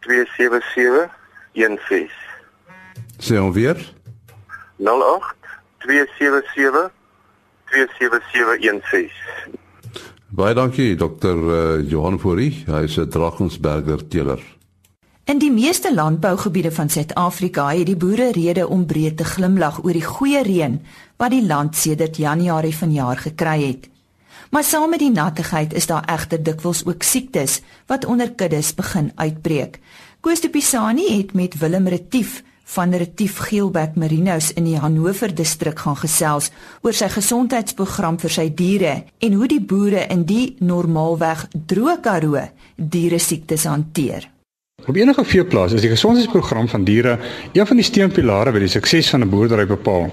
27716. 0.00 2.10
Sê 3.18 3.36
hom 3.36 3.52
weer. 3.52 3.92
08277 4.76 6.90
27716. 7.64 9.12
Baie 10.32 10.54
dankie 10.56 10.94
Dr. 10.96 11.36
Uh, 11.36 11.90
Johan 11.90 12.16
Fourie, 12.16 12.64
hy 12.64 12.86
is 12.88 12.96
'n 12.96 13.10
Drakensberger 13.12 14.00
teeler. 14.08 14.40
In 15.28 15.38
die 15.38 15.50
meeste 15.52 15.92
landbougebiede 15.94 16.72
van 16.72 16.88
Suid-Afrika 16.88 17.68
het 17.68 17.86
die 17.86 17.96
boere 17.96 18.30
rede 18.32 18.68
om 18.68 18.86
breed 18.86 19.16
te 19.16 19.24
glimlag 19.24 19.84
oor 19.84 19.92
die 19.92 20.04
goeie 20.04 20.42
reën 20.42 20.80
wat 21.18 21.30
die 21.30 21.44
land 21.46 21.76
sedert 21.76 22.16
Januarie 22.16 22.76
vanjaar 22.76 23.16
gekry 23.16 23.66
het. 23.66 23.88
Maar 24.50 24.64
saam 24.64 24.90
met 24.90 25.04
die 25.04 25.12
nattigheid 25.12 25.74
is 25.74 25.86
daar 25.86 26.08
egter 26.08 26.42
dikwels 26.42 26.86
ook 26.86 27.02
siektes 27.02 27.60
wat 27.86 28.04
onder 28.04 28.32
kuddes 28.32 28.74
begin 28.74 29.12
uitbreek. 29.14 29.80
Koos 30.20 30.40
de 30.40 30.48
Pisani 30.48 31.12
het 31.16 31.34
met 31.34 31.58
Willem 31.58 31.88
Retief 31.88 32.42
van 32.72 32.94
Retief 32.96 33.38
Geelbek 33.38 33.96
Merinos 34.00 34.50
in 34.56 34.64
die 34.64 34.78
Hannover 34.80 35.34
distrik 35.34 35.82
gaan 35.84 35.98
gesels 36.00 36.50
oor 36.80 36.96
sy 36.96 37.08
gesondheidsprogram 37.12 38.18
vir 38.22 38.32
sy 38.32 38.46
diere 38.56 38.94
en 39.20 39.36
hoe 39.36 39.48
die 39.50 39.60
boere 39.60 40.06
in 40.14 40.24
die 40.28 40.56
normaalweg 40.64 41.46
droë 41.52 41.98
Karoo 42.04 42.44
diere 42.76 43.20
siektes 43.20 43.66
hanteer. 43.68 44.28
Op 44.86 44.96
enige 44.96 45.24
veeplaas 45.24 45.76
is 45.76 45.84
die 45.84 45.92
gesondheidsprogram 45.92 46.68
van 46.68 46.84
diere 46.84 47.18
een 47.52 47.66
van 47.66 47.78
die 47.78 47.86
steunpilare 47.86 48.54
wat 48.56 48.64
die 48.64 48.74
sukses 48.76 49.10
van 49.10 49.22
'n 49.22 49.30
boerdery 49.30 49.66
bepaal. 49.66 50.08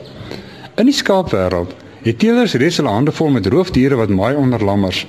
In 0.76 0.86
die 0.86 0.96
skaapwêreld 0.96 1.76
Die 2.04 2.16
teelers 2.16 2.54
het 2.56 2.64
hulle 2.64 2.90
hande 2.90 3.12
vol 3.12 3.34
met 3.36 3.48
roofdiere 3.52 3.98
wat 4.00 4.10
maai 4.10 4.36
onder 4.40 4.64
lammers 4.64 5.02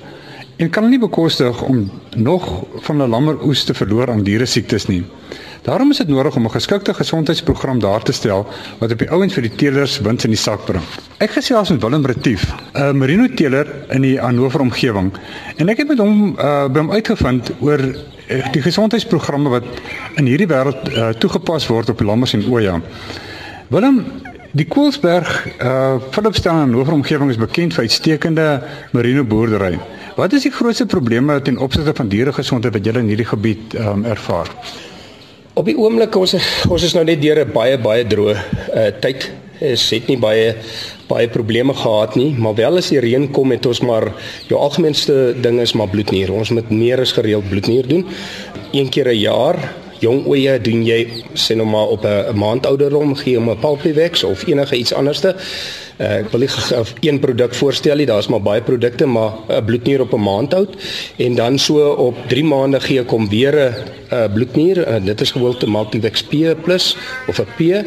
en 0.57 0.69
kan 0.69 0.89
nie 0.89 0.99
bekostig 0.99 1.61
om 1.61 1.91
nog 2.15 2.63
van 2.85 3.01
'n 3.01 3.09
lammeroes 3.09 3.63
te 3.63 3.73
verloor 3.73 4.09
aan 4.09 4.23
diere 4.23 4.45
siektes 4.45 4.85
nie. 4.85 5.03
Daarom 5.61 5.91
is 5.91 5.97
dit 5.97 6.07
nodig 6.07 6.35
om 6.35 6.43
'n 6.45 6.51
geskikte 6.51 6.93
gesondheidsprogram 6.93 7.79
daar 7.79 8.03
te 8.03 8.11
stel 8.11 8.47
wat 8.79 8.91
op 8.91 8.97
die 8.97 9.09
ouend 9.09 9.33
vir 9.33 9.41
die 9.41 9.55
teelers 9.55 9.99
wins 9.99 10.23
in 10.23 10.29
die 10.29 10.39
sak 10.39 10.65
bring. 10.65 10.83
Ek 11.17 11.29
gesels 11.29 11.69
met 11.69 11.81
Willem 11.81 12.05
Retief, 12.05 12.53
'n 12.73 12.97
merino 12.97 13.27
teeler 13.35 13.67
in 13.89 14.01
die 14.01 14.19
Hannover 14.19 14.59
omgewing 14.59 15.11
en 15.55 15.69
ek 15.69 15.77
het 15.77 15.87
met 15.87 15.97
hom 15.97 16.35
uh, 16.37 16.67
by 16.67 16.79
hom 16.79 16.91
uitgevind 16.91 17.51
oor 17.59 17.79
uh, 17.79 18.51
die 18.51 18.61
gesondheidsprogramme 18.61 19.49
wat 19.49 19.63
in 20.15 20.25
hierdie 20.25 20.47
wêreld 20.47 20.97
uh, 20.97 21.09
toegepas 21.09 21.67
word 21.67 21.89
op 21.89 22.01
lammers 22.01 22.33
en 22.33 22.45
oya. 22.49 22.81
Willem, 23.67 24.05
Die 24.51 24.65
Koelsberg 24.67 25.47
uh 25.63 25.95
Philipstown 26.11 26.55
en 26.55 26.59
Hannover 26.59 26.93
omgewing 26.93 27.29
is 27.29 27.37
bekend 27.39 27.71
vir 27.73 27.85
uitstekende 27.87 28.47
marine 28.91 29.23
boerdery. 29.23 29.77
Wat 30.15 30.33
is 30.33 30.43
die 30.43 30.51
grootste 30.51 30.85
probleme 30.85 31.41
ten 31.41 31.57
opsigte 31.57 31.93
van 31.95 32.09
dieregesondheid 32.11 32.73
wat 32.73 32.85
julle 32.85 32.99
in 32.99 33.11
hierdie 33.11 33.27
gebied 33.29 33.75
um 33.79 34.03
ervaar? 34.05 34.49
Op 35.53 35.67
die 35.67 35.77
oomblik 35.77 36.15
ons 36.19 36.35
ons 36.67 36.83
is 36.83 36.95
nou 36.97 37.03
net 37.07 37.21
deur 37.21 37.45
'n 37.45 37.53
baie 37.53 37.77
baie 37.77 38.03
droë 38.03 38.35
uh, 38.35 38.91
tyd. 38.99 39.31
Ons 39.61 39.89
het 39.93 40.07
nie 40.07 40.17
baie 40.17 40.55
baie 41.07 41.27
probleme 41.29 41.73
gehad 41.73 42.15
nie, 42.15 42.33
maar 42.33 42.55
wel 42.55 42.77
as 42.77 42.89
die 42.89 42.99
reën 42.99 43.31
kom 43.31 43.51
het 43.51 43.65
ons 43.65 43.81
maar 43.81 44.11
jou 44.47 44.59
algemeenste 44.59 45.35
ding 45.41 45.59
is 45.61 45.73
maar 45.73 45.87
bloednier. 45.87 46.31
Ons 46.31 46.49
moet 46.49 46.69
meer 46.69 46.99
as 46.99 47.11
gereeld 47.11 47.49
bloednier 47.49 47.87
doen. 47.87 48.05
Een 48.71 48.89
keer 48.89 49.07
'n 49.07 49.19
jaar 49.19 49.73
jong 50.01 50.25
oeye 50.25 50.57
doen 50.61 50.81
jy 50.85 51.01
sê 51.37 51.55
nou 51.55 51.67
maar 51.69 51.93
op 51.93 52.05
'n 52.05 52.37
maand 52.37 52.65
ouderdom 52.65 53.15
gee 53.15 53.37
hom 53.37 53.49
'n 53.49 53.59
Palpivex 53.59 54.23
of 54.23 54.47
enige 54.47 54.75
iets 54.75 54.93
anderste. 54.93 55.35
Uh, 56.01 56.25
ek 56.25 56.31
wil 56.31 56.39
nie 56.41 56.49
een 57.09 57.19
produk 57.19 57.53
voorstel 57.53 57.95
nie, 57.95 58.05
daar's 58.05 58.27
maar 58.27 58.41
baie 58.41 58.61
produkte, 58.61 59.05
maar 59.05 59.31
'n 59.47 59.65
bloednier 59.65 60.01
op 60.01 60.13
'n 60.13 60.23
maand 60.23 60.53
oud 60.53 60.75
en 61.17 61.35
dan 61.35 61.59
so 61.59 61.93
op 61.93 62.15
3 62.27 62.43
maande 62.43 62.79
gee 62.79 62.99
ek 62.99 63.09
hom 63.09 63.29
weer 63.29 63.53
'n 63.53 63.73
uh, 64.13 64.33
bloednier. 64.33 64.87
Uh, 64.87 65.05
dit 65.05 65.21
is 65.21 65.31
gewoonlik 65.31 65.67
Multivex 65.67 66.23
P+ 66.23 66.33
of 67.27 67.39
'n 67.39 67.47
P 67.57 67.85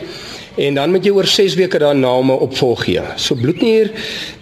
en 0.57 0.74
dan 0.74 0.90
moet 0.90 1.05
jy 1.05 1.11
oor 1.11 1.27
6 1.27 1.55
weke 1.55 1.79
daarna 1.79 2.09
hom 2.09 2.31
opvolg 2.31 2.85
gee. 2.85 3.03
So 3.16 3.35
bloednier 3.35 3.90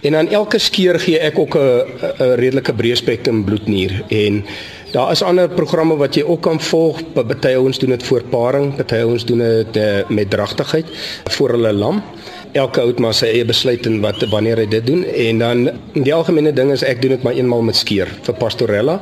en 0.01 0.11
dan 0.11 0.29
elke 0.29 0.59
keer 0.71 0.99
gee 0.99 1.19
ek 1.19 1.39
ook 1.39 1.55
'n 1.55 1.81
'n 2.19 2.35
redelike 2.35 2.73
breë 2.73 2.95
spektrum 2.95 3.43
bloednier 3.43 4.03
en 4.09 4.45
Daar 4.93 5.11
is 5.11 5.23
ander 5.25 5.49
programme 5.49 5.95
wat 5.97 6.13
jy 6.13 6.21
ook 6.21 6.41
kan 6.45 6.59
volg. 6.61 6.99
Party 7.13 7.55
ouens 7.57 7.79
doen 7.81 7.95
dit 7.95 8.03
voor 8.05 8.21
paring, 8.29 8.75
party 8.75 8.99
ouens 9.01 9.25
doen 9.25 9.39
dit 9.41 9.77
uh, 9.81 9.85
met 10.13 10.29
dragtigheid 10.29 10.91
vir 11.33 11.53
hulle 11.55 11.71
lam. 11.73 12.01
Elke 12.53 12.83
ou 12.85 12.91
maar 13.01 13.15
sy 13.17 13.31
eie 13.33 13.45
besluit 13.49 13.87
en 13.89 13.95
wat 14.03 14.21
wanneer 14.29 14.59
hy 14.61 14.67
dit 14.69 14.85
doen 14.85 14.99
en 15.03 15.39
dan 15.41 15.61
die 15.95 16.13
algemene 16.13 16.51
ding 16.53 16.69
is 16.69 16.83
ek 16.85 16.99
doen 17.01 17.15
dit 17.15 17.23
maar 17.25 17.33
eenmal 17.33 17.63
met 17.65 17.79
skeer 17.79 18.11
vir 18.27 18.37
pastorella. 18.37 18.99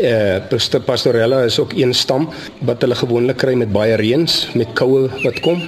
Eh 0.00 0.40
uh, 0.40 0.80
pastorella 0.86 1.42
is 1.44 1.58
ook 1.60 1.76
een 1.76 1.92
stam 1.92 2.30
wat 2.64 2.80
hulle 2.80 2.96
gewoonlik 2.96 3.36
kry 3.36 3.54
met 3.60 3.72
baie 3.72 3.98
reëns, 4.00 4.54
met 4.56 4.72
koue 4.72 5.10
wat 5.20 5.40
kom. 5.44 5.60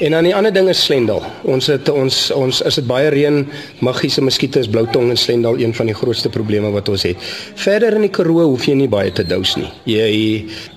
En 0.00 0.16
dan 0.16 0.24
die 0.24 0.34
ander 0.34 0.52
ding 0.52 0.68
is 0.68 0.82
slendal. 0.82 1.22
Ons 1.44 1.70
het 1.70 1.88
ons 1.94 2.18
ons 2.34 2.60
is 2.66 2.80
dit 2.80 2.86
baie 2.90 3.08
reën, 3.14 3.46
magiese 3.86 4.22
muskiete 4.26 4.58
is 4.64 4.68
bloutong 4.68 5.10
en 5.14 5.16
slendal 5.16 5.62
een 5.62 5.74
van 5.76 5.86
die 5.86 5.94
grootste 5.94 6.28
probleme 6.32 6.74
wat 6.74 6.88
ons 6.88 7.06
het. 7.06 7.30
Verder 7.54 8.00
in 8.00 8.08
die 8.08 8.14
Karoo 8.18 8.48
hoef 8.50 8.66
jy 8.66 8.74
nie 8.74 8.90
baie 8.90 9.12
te 9.14 9.22
dous 9.22 9.54
nie. 9.60 9.70
Jy 9.86 10.10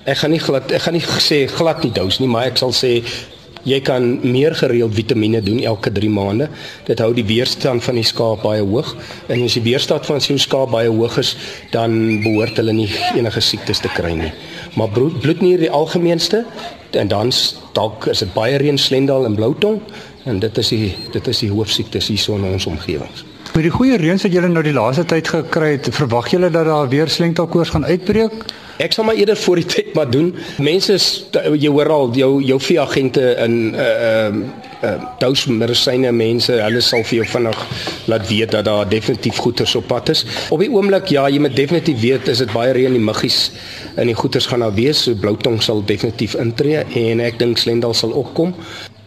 ek 0.04 0.22
gaan 0.22 0.36
nie 0.36 0.42
glad 0.46 0.70
ek 0.70 0.86
gaan 0.86 0.94
nie 0.94 1.06
sê 1.18 1.44
glad 1.50 1.82
nie 1.82 1.94
dous 1.96 2.22
nie, 2.22 2.30
maar 2.30 2.52
ek 2.52 2.60
sal 2.62 2.70
sê 2.70 3.00
jy 3.64 3.80
kan 3.84 4.06
meer 4.22 4.54
gereeld 4.54 4.94
vitamiene 4.94 5.40
doen 5.44 5.60
elke 5.64 5.92
3 5.92 6.10
maande. 6.12 6.48
Dit 6.86 7.00
hou 7.02 7.10
die 7.16 7.24
weerstand 7.24 7.84
van 7.84 7.98
die 7.98 8.06
skaap 8.06 8.44
baie 8.44 8.62
hoog. 8.62 8.94
En 9.28 9.42
as 9.44 9.56
die 9.58 9.64
weerstand 9.64 10.06
van 10.06 10.22
jou 10.24 10.38
skaap 10.38 10.72
baie 10.74 10.92
hoog 10.92 11.18
is, 11.22 11.34
dan 11.72 12.20
behoort 12.24 12.60
hulle 12.60 12.76
nie 12.76 12.90
enige 13.16 13.40
siektes 13.40 13.82
te 13.84 13.92
kry 13.92 14.14
nie. 14.18 14.32
Maar 14.76 14.90
bloednier 14.94 15.60
die 15.62 15.70
algemeenste 15.70 16.44
en 16.94 17.08
dan 17.08 17.32
dalk 17.74 18.06
is 18.10 18.22
dit 18.22 18.34
baie 18.34 18.58
reën 18.60 18.78
slendal 18.78 19.26
en 19.26 19.34
bloutong 19.34 19.80
en 20.24 20.38
dit 20.40 20.58
is 20.58 20.68
die 20.72 20.90
dit 21.12 21.30
is 21.30 21.44
die 21.44 21.50
hoofsiektes 21.52 22.08
hier 22.12 22.36
in 22.38 22.52
ons 22.52 22.66
omgewings. 22.70 23.24
Met 23.54 23.62
die 23.68 23.70
goeie 23.70 23.94
reëns 23.94 24.24
wat 24.26 24.32
julle 24.34 24.48
nou 24.50 24.64
die 24.66 24.72
laaste 24.74 25.04
tyd 25.06 25.28
gekry 25.30 25.68
het, 25.76 25.86
verwag 25.94 26.26
julle 26.32 26.48
dat 26.50 26.66
daar 26.66 26.88
weer 26.90 27.06
slengtelkoors 27.06 27.70
gaan 27.70 27.84
uitbreek? 27.86 28.32
Ek 28.82 28.96
sal 28.96 29.06
maar 29.06 29.14
eerder 29.14 29.38
voor 29.38 29.60
die 29.60 29.66
tyd 29.70 29.92
maar 29.94 30.08
doen. 30.10 30.32
Mense 30.58 30.96
is 30.96 31.04
jy 31.62 31.70
hoor 31.70 31.92
al 31.94 32.08
jou 32.18 32.30
jou 32.42 32.56
veeagente 32.58 33.22
in 33.44 33.54
'n 33.70 33.74
uh, 33.74 33.84
ehm 33.84 34.40
uh, 34.82 34.94
dous 35.22 35.44
medisyne 35.46 36.10
mense, 36.12 36.50
hulle 36.52 36.80
sal 36.82 37.04
vir 37.06 37.16
jou 37.20 37.26
vinnig 37.26 37.60
laat 38.10 38.26
weet 38.28 38.50
dat 38.50 38.64
daar 38.64 38.88
definitief 38.88 39.36
goeters 39.36 39.74
op 39.74 39.86
pad 39.86 40.08
is. 40.08 40.24
Op 40.50 40.58
die 40.58 40.70
oomblik 40.70 41.06
ja, 41.14 41.28
jy 41.28 41.38
moet 41.38 41.56
definitief 41.56 42.00
weet 42.00 42.28
is 42.28 42.38
dit 42.38 42.52
baie 42.52 42.72
reën 42.72 42.92
die 42.92 43.00
muggies 43.00 43.52
in 43.96 44.10
die 44.10 44.18
goeters 44.18 44.46
gaan 44.46 44.66
nou 44.66 44.74
wees. 44.74 45.02
So 45.02 45.14
bloutong 45.14 45.62
sal 45.62 45.84
definitief 45.84 46.34
intree 46.34 46.82
en 46.94 47.20
ek 47.20 47.38
dink 47.38 47.58
slendal 47.58 47.94
sal 47.94 48.14
ook 48.14 48.34
kom. 48.34 48.54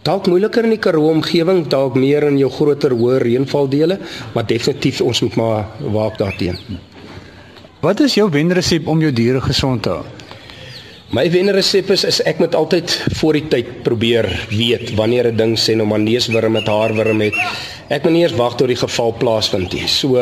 Dalk 0.07 0.29
moeiliker 0.31 0.63
in 0.63 0.71
die 0.71 0.79
Karoo 0.79 1.09
omgewing, 1.11 1.65
dalk 1.67 1.97
meer 1.99 2.23
in 2.29 2.37
jou 2.39 2.47
groter 2.53 2.93
hoë 2.95 3.17
reënvaldele, 3.25 3.97
maar 4.31 4.45
definitief 4.47 5.01
ons 5.03 5.19
moet 5.25 5.35
maar 5.35 5.65
waak 5.91 6.15
daarteenoor. 6.21 6.77
Wat 7.83 7.99
is 8.05 8.15
jou 8.15 8.29
wenresep 8.31 8.87
om 8.87 9.01
jou 9.03 9.11
diere 9.11 9.41
gesond 9.43 9.83
te 9.83 9.97
hou? 9.97 10.05
My 11.11 11.25
wenresep 11.31 11.91
is, 11.91 12.05
is 12.07 12.21
ek 12.27 12.39
moet 12.39 12.55
altyd 12.55 12.95
voor 13.19 13.35
die 13.35 13.43
tyd 13.51 13.69
probeer 13.83 14.27
weet 14.51 14.95
wanneer 14.95 15.27
'n 15.31 15.37
ding 15.37 15.53
sê 15.59 15.75
nou 15.75 15.87
maar 15.87 15.99
neuswurm 15.99 16.51
met 16.51 16.67
haarwurm 16.67 17.21
het. 17.21 17.35
Ek 17.89 18.03
moet 18.03 18.13
nie 18.13 18.23
eers 18.23 18.35
wag 18.35 18.55
tot 18.55 18.67
die 18.67 18.79
geval 18.79 19.15
plaasvind 19.19 19.73
nie. 19.73 19.87
So 19.87 20.19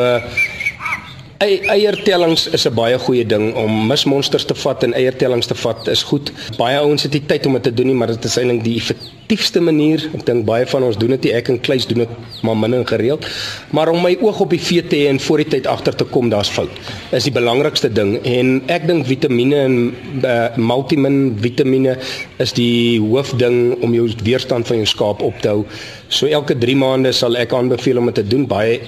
Eiertellings 1.38 2.48
is 2.48 2.66
'n 2.66 2.74
baie 2.74 2.98
goeie 2.98 3.26
ding 3.26 3.54
om 3.54 3.86
mismonsters 3.86 4.44
te 4.44 4.54
vat 4.54 4.82
en 4.82 4.94
eiertellings 4.94 5.46
te 5.46 5.54
vat 5.54 5.88
is 5.88 6.02
goed. 6.02 6.32
Baie 6.56 6.78
ouens 6.78 7.02
het 7.02 7.12
nie 7.12 7.26
tyd 7.26 7.46
om 7.46 7.52
dit 7.52 7.62
te 7.62 7.74
doen 7.74 7.86
nie, 7.86 7.94
maar 7.94 8.08
dit 8.08 8.24
is 8.24 8.36
eintlik 8.36 8.64
die 8.64 8.82
effektiefste 9.26 9.60
manier. 9.60 10.04
Ek 10.14 10.22
dink 10.26 10.44
baie 10.46 10.66
van 10.70 10.84
ons 10.86 10.96
doen 10.96 11.10
dit 11.16 11.26
nie. 11.26 11.32
Ek 11.34 11.48
en 11.50 11.58
Kleis 11.58 11.86
doen 11.90 12.04
dit 12.04 12.42
maar 12.46 12.54
min 12.56 12.76
en 12.78 12.84
gereeld. 12.86 13.26
Maar 13.74 13.90
om 13.90 13.98
my 14.02 14.12
oog 14.22 14.40
op 14.44 14.52
die 14.54 14.60
vee 14.62 14.84
te 14.86 15.00
hê 15.00 15.08
en 15.10 15.18
voor 15.18 15.42
die 15.42 15.48
tyd 15.56 15.66
agter 15.66 15.96
te 15.98 16.06
kom, 16.06 16.30
daar's 16.30 16.48
fout. 16.52 16.70
Is 17.10 17.26
die 17.26 17.34
belangrikste 17.34 17.90
ding 17.90 18.20
en 18.22 18.60
ek 18.70 18.86
dink 18.86 19.06
vitamiene 19.08 19.58
en 19.66 19.76
uh, 20.22 20.54
multimin 20.56 21.34
vitamiene 21.42 21.96
is 22.38 22.54
die 22.54 23.00
hoofding 23.02 23.82
om 23.82 23.96
jou 23.96 24.06
weerstand 24.22 24.68
van 24.70 24.82
jou 24.84 24.86
skaap 24.94 25.24
op 25.26 25.42
te 25.42 25.50
hou. 25.50 25.66
So 26.08 26.30
elke 26.30 26.54
3 26.54 26.78
maande 26.78 27.14
sal 27.16 27.34
ek 27.40 27.54
aanbeveel 27.56 27.98
om 27.98 28.12
dit 28.12 28.22
te 28.22 28.28
doen. 28.30 28.46
Baie 28.46 28.78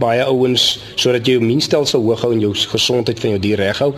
baie 0.00 0.24
ouens 0.26 0.80
sodat 0.98 1.28
jy 1.28 1.36
jou 1.36 1.42
immuunstelsel 1.44 2.02
hoog 2.02 2.24
hou 2.24 2.32
en 2.34 2.40
jou 2.42 2.54
gesondheid 2.72 3.20
van 3.22 3.36
jou 3.36 3.42
dier 3.44 3.60
reg 3.60 3.84
hou. 3.84 3.92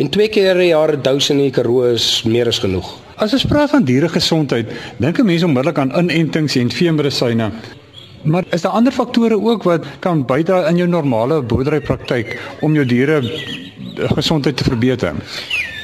En 0.00 0.08
twee 0.08 0.30
keer 0.30 0.54
'n 0.56 0.70
jaar 0.70 0.94
dous 1.02 1.30
in 1.30 1.42
die 1.42 1.50
Karoo 1.50 1.90
is 1.92 2.22
meer 2.24 2.48
as 2.48 2.62
genoeg. 2.62 3.03
As 3.16 3.32
ons 3.32 3.44
praat 3.46 3.70
van 3.70 3.84
diere 3.86 4.08
gesondheid, 4.08 4.66
dink 4.98 5.18
'n 5.18 5.26
mens 5.26 5.42
onmiddellik 5.42 5.78
aan 5.78 5.94
inentings 5.98 6.56
en 6.56 6.70
veemedisyne. 6.70 7.50
Maar 8.22 8.44
is 8.50 8.62
daar 8.62 8.72
ander 8.72 8.92
faktore 8.92 9.40
ook 9.40 9.62
wat 9.62 9.84
kan 9.98 10.24
bydra 10.26 10.68
in 10.68 10.76
jou 10.76 10.88
normale 10.88 11.42
boerderypraktyk 11.42 12.40
om 12.60 12.74
jou 12.74 12.86
diere 12.86 13.20
gesondheid 14.16 14.56
te 14.56 14.64
verbeter? 14.64 15.14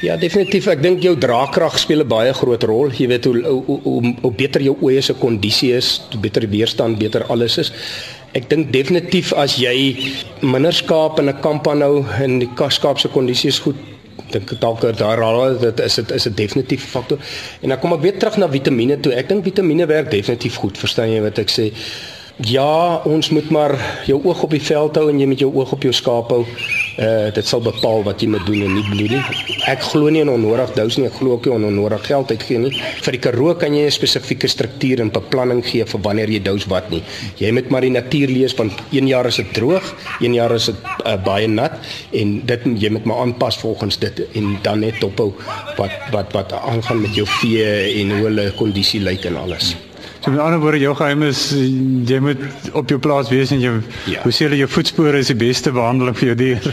Ja, 0.01 0.15
definitief. 0.17 0.65
Ek 0.67 0.81
dink 0.81 1.03
jou 1.05 1.13
draagkrag 1.17 1.77
speel 1.79 2.01
'n 2.01 2.07
baie 2.07 2.33
groot 2.33 2.63
rol. 2.63 2.89
Jy 2.89 3.07
weet 3.07 3.25
hoe 3.25 3.43
hoe 3.45 3.79
hoe, 3.83 4.15
hoe 4.21 4.31
beter 4.33 4.61
jou 4.61 4.75
oeye 4.81 5.01
se 5.01 5.13
kondisie 5.13 5.73
is, 5.73 6.01
hoe 6.11 6.19
beter 6.19 6.41
die 6.41 6.57
weerstand, 6.57 6.97
beter 6.97 7.23
alles 7.29 7.57
is. 7.57 7.71
Ek 8.33 8.49
dink 8.49 8.73
definitief 8.73 9.33
as 9.33 9.55
jy 9.55 9.97
minder 10.41 10.73
skaap 10.73 11.19
in 11.19 11.29
'n 11.29 11.39
kamp 11.41 11.67
aanhou 11.67 12.05
en 12.19 12.39
die 12.39 12.49
skaap 12.69 12.99
se 12.99 13.07
kondisie 13.07 13.49
is 13.49 13.59
goed, 13.59 13.75
dink 14.29 14.53
dalk 14.59 14.81
daar 14.97 15.21
al 15.21 15.57
dit 15.59 15.79
is 15.79 15.95
dit 15.95 16.11
is 16.11 16.27
'n 16.27 16.33
definitief 16.33 16.83
faktor. 16.83 17.17
En 17.61 17.69
dan 17.69 17.79
kom 17.79 17.93
ek 17.93 18.01
weer 18.01 18.17
terug 18.17 18.37
na 18.37 18.49
vitamiene 18.49 18.99
toe. 18.99 19.13
Ek 19.13 19.29
dink 19.29 19.43
vitamiene 19.43 19.85
werk 19.85 20.11
definitief 20.11 20.55
goed, 20.55 20.77
verstaan 20.77 21.11
jy 21.11 21.21
wat 21.21 21.37
ek 21.37 21.49
sê? 21.49 21.71
Ja, 22.35 23.01
ons 23.05 23.29
moet 23.29 23.49
maar 23.49 23.73
jou 24.07 24.15
oog 24.23 24.43
op 24.43 24.53
die 24.55 24.61
veld 24.63 24.95
hou 24.95 25.09
en 25.11 25.19
jy 25.19 25.25
met 25.29 25.41
jou 25.43 25.49
oog 25.53 25.73
op 25.75 25.83
jou 25.83 25.91
skaap 25.93 26.31
hou. 26.31 26.45
Uh 27.01 27.27
dit 27.35 27.47
sal 27.47 27.61
bepaal 27.63 28.03
wat 28.07 28.21
jy 28.23 28.29
moet 28.31 28.45
doen 28.47 28.63
en 28.65 28.73
nie 28.77 28.85
bloed 28.87 29.11
nie. 29.13 29.57
Ek 29.69 29.83
glo 29.91 30.09
nie 30.09 30.23
in 30.23 30.31
onnodig 30.31 30.71
dous 30.77 30.97
nie, 30.97 31.09
ek 31.09 31.19
glo 31.19 31.35
ook 31.35 31.49
nie 31.49 31.57
in 31.59 31.67
onnodig 31.69 32.05
geld 32.07 32.31
uitgee 32.31 32.61
nie. 32.63 32.71
Vir 33.03 33.17
die 33.17 33.21
Karoo 33.21 33.55
kan 33.55 33.75
jy 33.75 33.85
'n 33.85 33.91
spesifieke 33.91 34.47
struktuur 34.47 35.01
en 35.01 35.11
beplanning 35.11 35.61
gee 35.65 35.85
vir 35.85 36.01
wanneer 36.01 36.29
jy 36.29 36.39
dous 36.39 36.65
wat 36.65 36.89
nie. 36.89 37.03
Jy 37.37 37.51
moet 37.51 37.69
maar 37.69 37.81
die 37.81 37.91
natuur 37.91 38.27
lees 38.27 38.55
want 38.55 38.73
een 38.91 39.07
jaar 39.07 39.25
is 39.25 39.35
dit 39.35 39.53
droog, 39.53 39.93
een 40.19 40.33
jaar 40.33 40.55
is 40.55 40.65
dit 40.65 40.75
uh, 41.05 41.17
baie 41.23 41.47
nat 41.47 41.73
en 42.11 42.41
dit 42.45 42.61
jy 42.77 42.89
moet 42.89 43.05
maar 43.05 43.21
aanpas 43.21 43.57
volgens 43.57 43.99
dit 43.99 44.21
en 44.35 44.57
dan 44.63 44.79
net 44.79 44.99
dophou 44.99 45.33
wat 45.77 45.91
wat 46.11 46.33
wat 46.33 46.53
aangaan 46.53 47.01
met 47.01 47.15
jou 47.15 47.27
vee 47.27 48.01
en 48.01 48.11
hoe 48.11 48.27
hulle 48.27 48.51
kondisie 48.51 49.01
lyk 49.01 49.25
en 49.25 49.37
alles. 49.37 49.75
Hmm. 49.75 49.90
So 50.21 50.29
met 50.29 50.39
ander 50.39 50.59
woorde 50.61 50.77
jou 50.77 50.93
geheim 50.93 51.23
is 51.25 51.39
jy 52.05 52.19
moet 52.21 52.41
op 52.77 52.91
jou 52.93 52.99
plaas 53.01 53.31
wees 53.33 53.49
en 53.55 53.61
jy 53.63 53.71
ja. 54.05 54.21
hoe 54.21 54.29
sê 54.29 54.45
hulle 54.45 54.59
jou 54.59 54.67
voetspore 54.69 55.17
is 55.17 55.31
die 55.33 55.37
beste 55.39 55.73
behandeling 55.73 56.17
vir 56.19 56.27
jou 56.27 56.35
dier. 56.37 56.67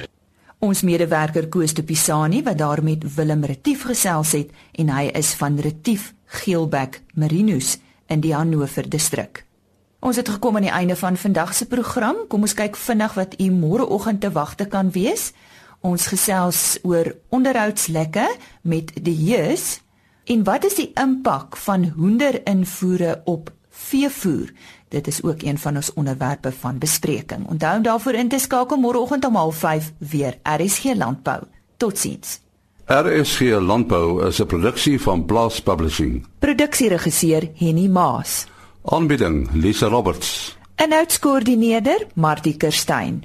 Ons 0.61 0.83
medewerker 0.85 1.49
Koos 1.49 1.73
de 1.73 1.85
Pisani 1.87 2.43
wat 2.45 2.59
daar 2.61 2.83
met 2.85 3.07
Willem 3.15 3.47
Retief 3.49 3.87
gesels 3.89 4.35
het 4.37 4.53
en 4.77 4.93
hy 4.93 5.07
is 5.17 5.33
van 5.41 5.57
Retief 5.65 6.11
Geelbek 6.43 7.01
Merinos 7.17 7.79
in 8.13 8.21
die 8.21 8.35
Hannover 8.37 8.85
distrik. 8.85 9.47
Ons 10.05 10.21
het 10.21 10.29
gekom 10.29 10.61
aan 10.61 10.69
die 10.69 10.75
einde 10.75 10.97
van 11.01 11.17
vandag 11.17 11.57
se 11.57 11.67
program. 11.73 12.27
Kom 12.29 12.45
ons 12.45 12.55
kyk 12.59 12.77
vinnig 12.77 13.17
wat 13.17 13.41
u 13.41 13.49
môreoggend 13.49 14.21
te 14.21 14.35
wagte 14.37 14.69
kan 14.69 14.93
wees. 14.93 15.33
Ons 15.81 16.11
gesels 16.13 16.77
oor 16.85 17.15
onderhoudslekke 17.33 18.29
met 18.69 18.93
die 19.01 19.17
Jeus 19.33 19.79
En 20.29 20.45
wat 20.45 20.65
is 20.65 20.75
die 20.75 20.91
impak 20.95 21.57
van 21.57 21.93
hoenderinvoere 21.97 23.21
op 23.25 23.53
veevoer? 23.71 24.51
Dit 24.89 25.07
is 25.07 25.23
ook 25.23 25.43
een 25.43 25.59
van 25.59 25.77
ons 25.77 25.93
onderwerpe 25.93 26.53
van 26.53 26.79
bespreking. 26.79 27.47
Onthou 27.49 27.77
om 27.77 27.83
daarvoor 27.83 28.13
in 28.13 28.29
te 28.29 28.39
skakel 28.39 28.77
môreoggend 28.77 29.25
om 29.25 29.37
05:30 29.53 29.93
weer. 29.99 30.39
RSG 30.43 30.85
Landbou. 30.95 31.43
Totsiens. 31.77 32.41
RSG 32.87 33.41
Landbou 33.41 34.27
is 34.27 34.41
'n 34.41 34.47
produksie 34.47 35.01
van 35.01 35.25
Blast 35.25 35.63
Publishing. 35.63 36.27
Produksieregisseur 36.39 37.51
Henny 37.55 37.87
Maas. 37.87 38.47
Aanbieding 38.85 39.49
Lisa 39.53 39.87
Roberts. 39.87 40.57
En 40.75 40.93
uitskoördineerder 40.93 42.07
Martie 42.15 42.57
Kerstyn. 42.57 43.25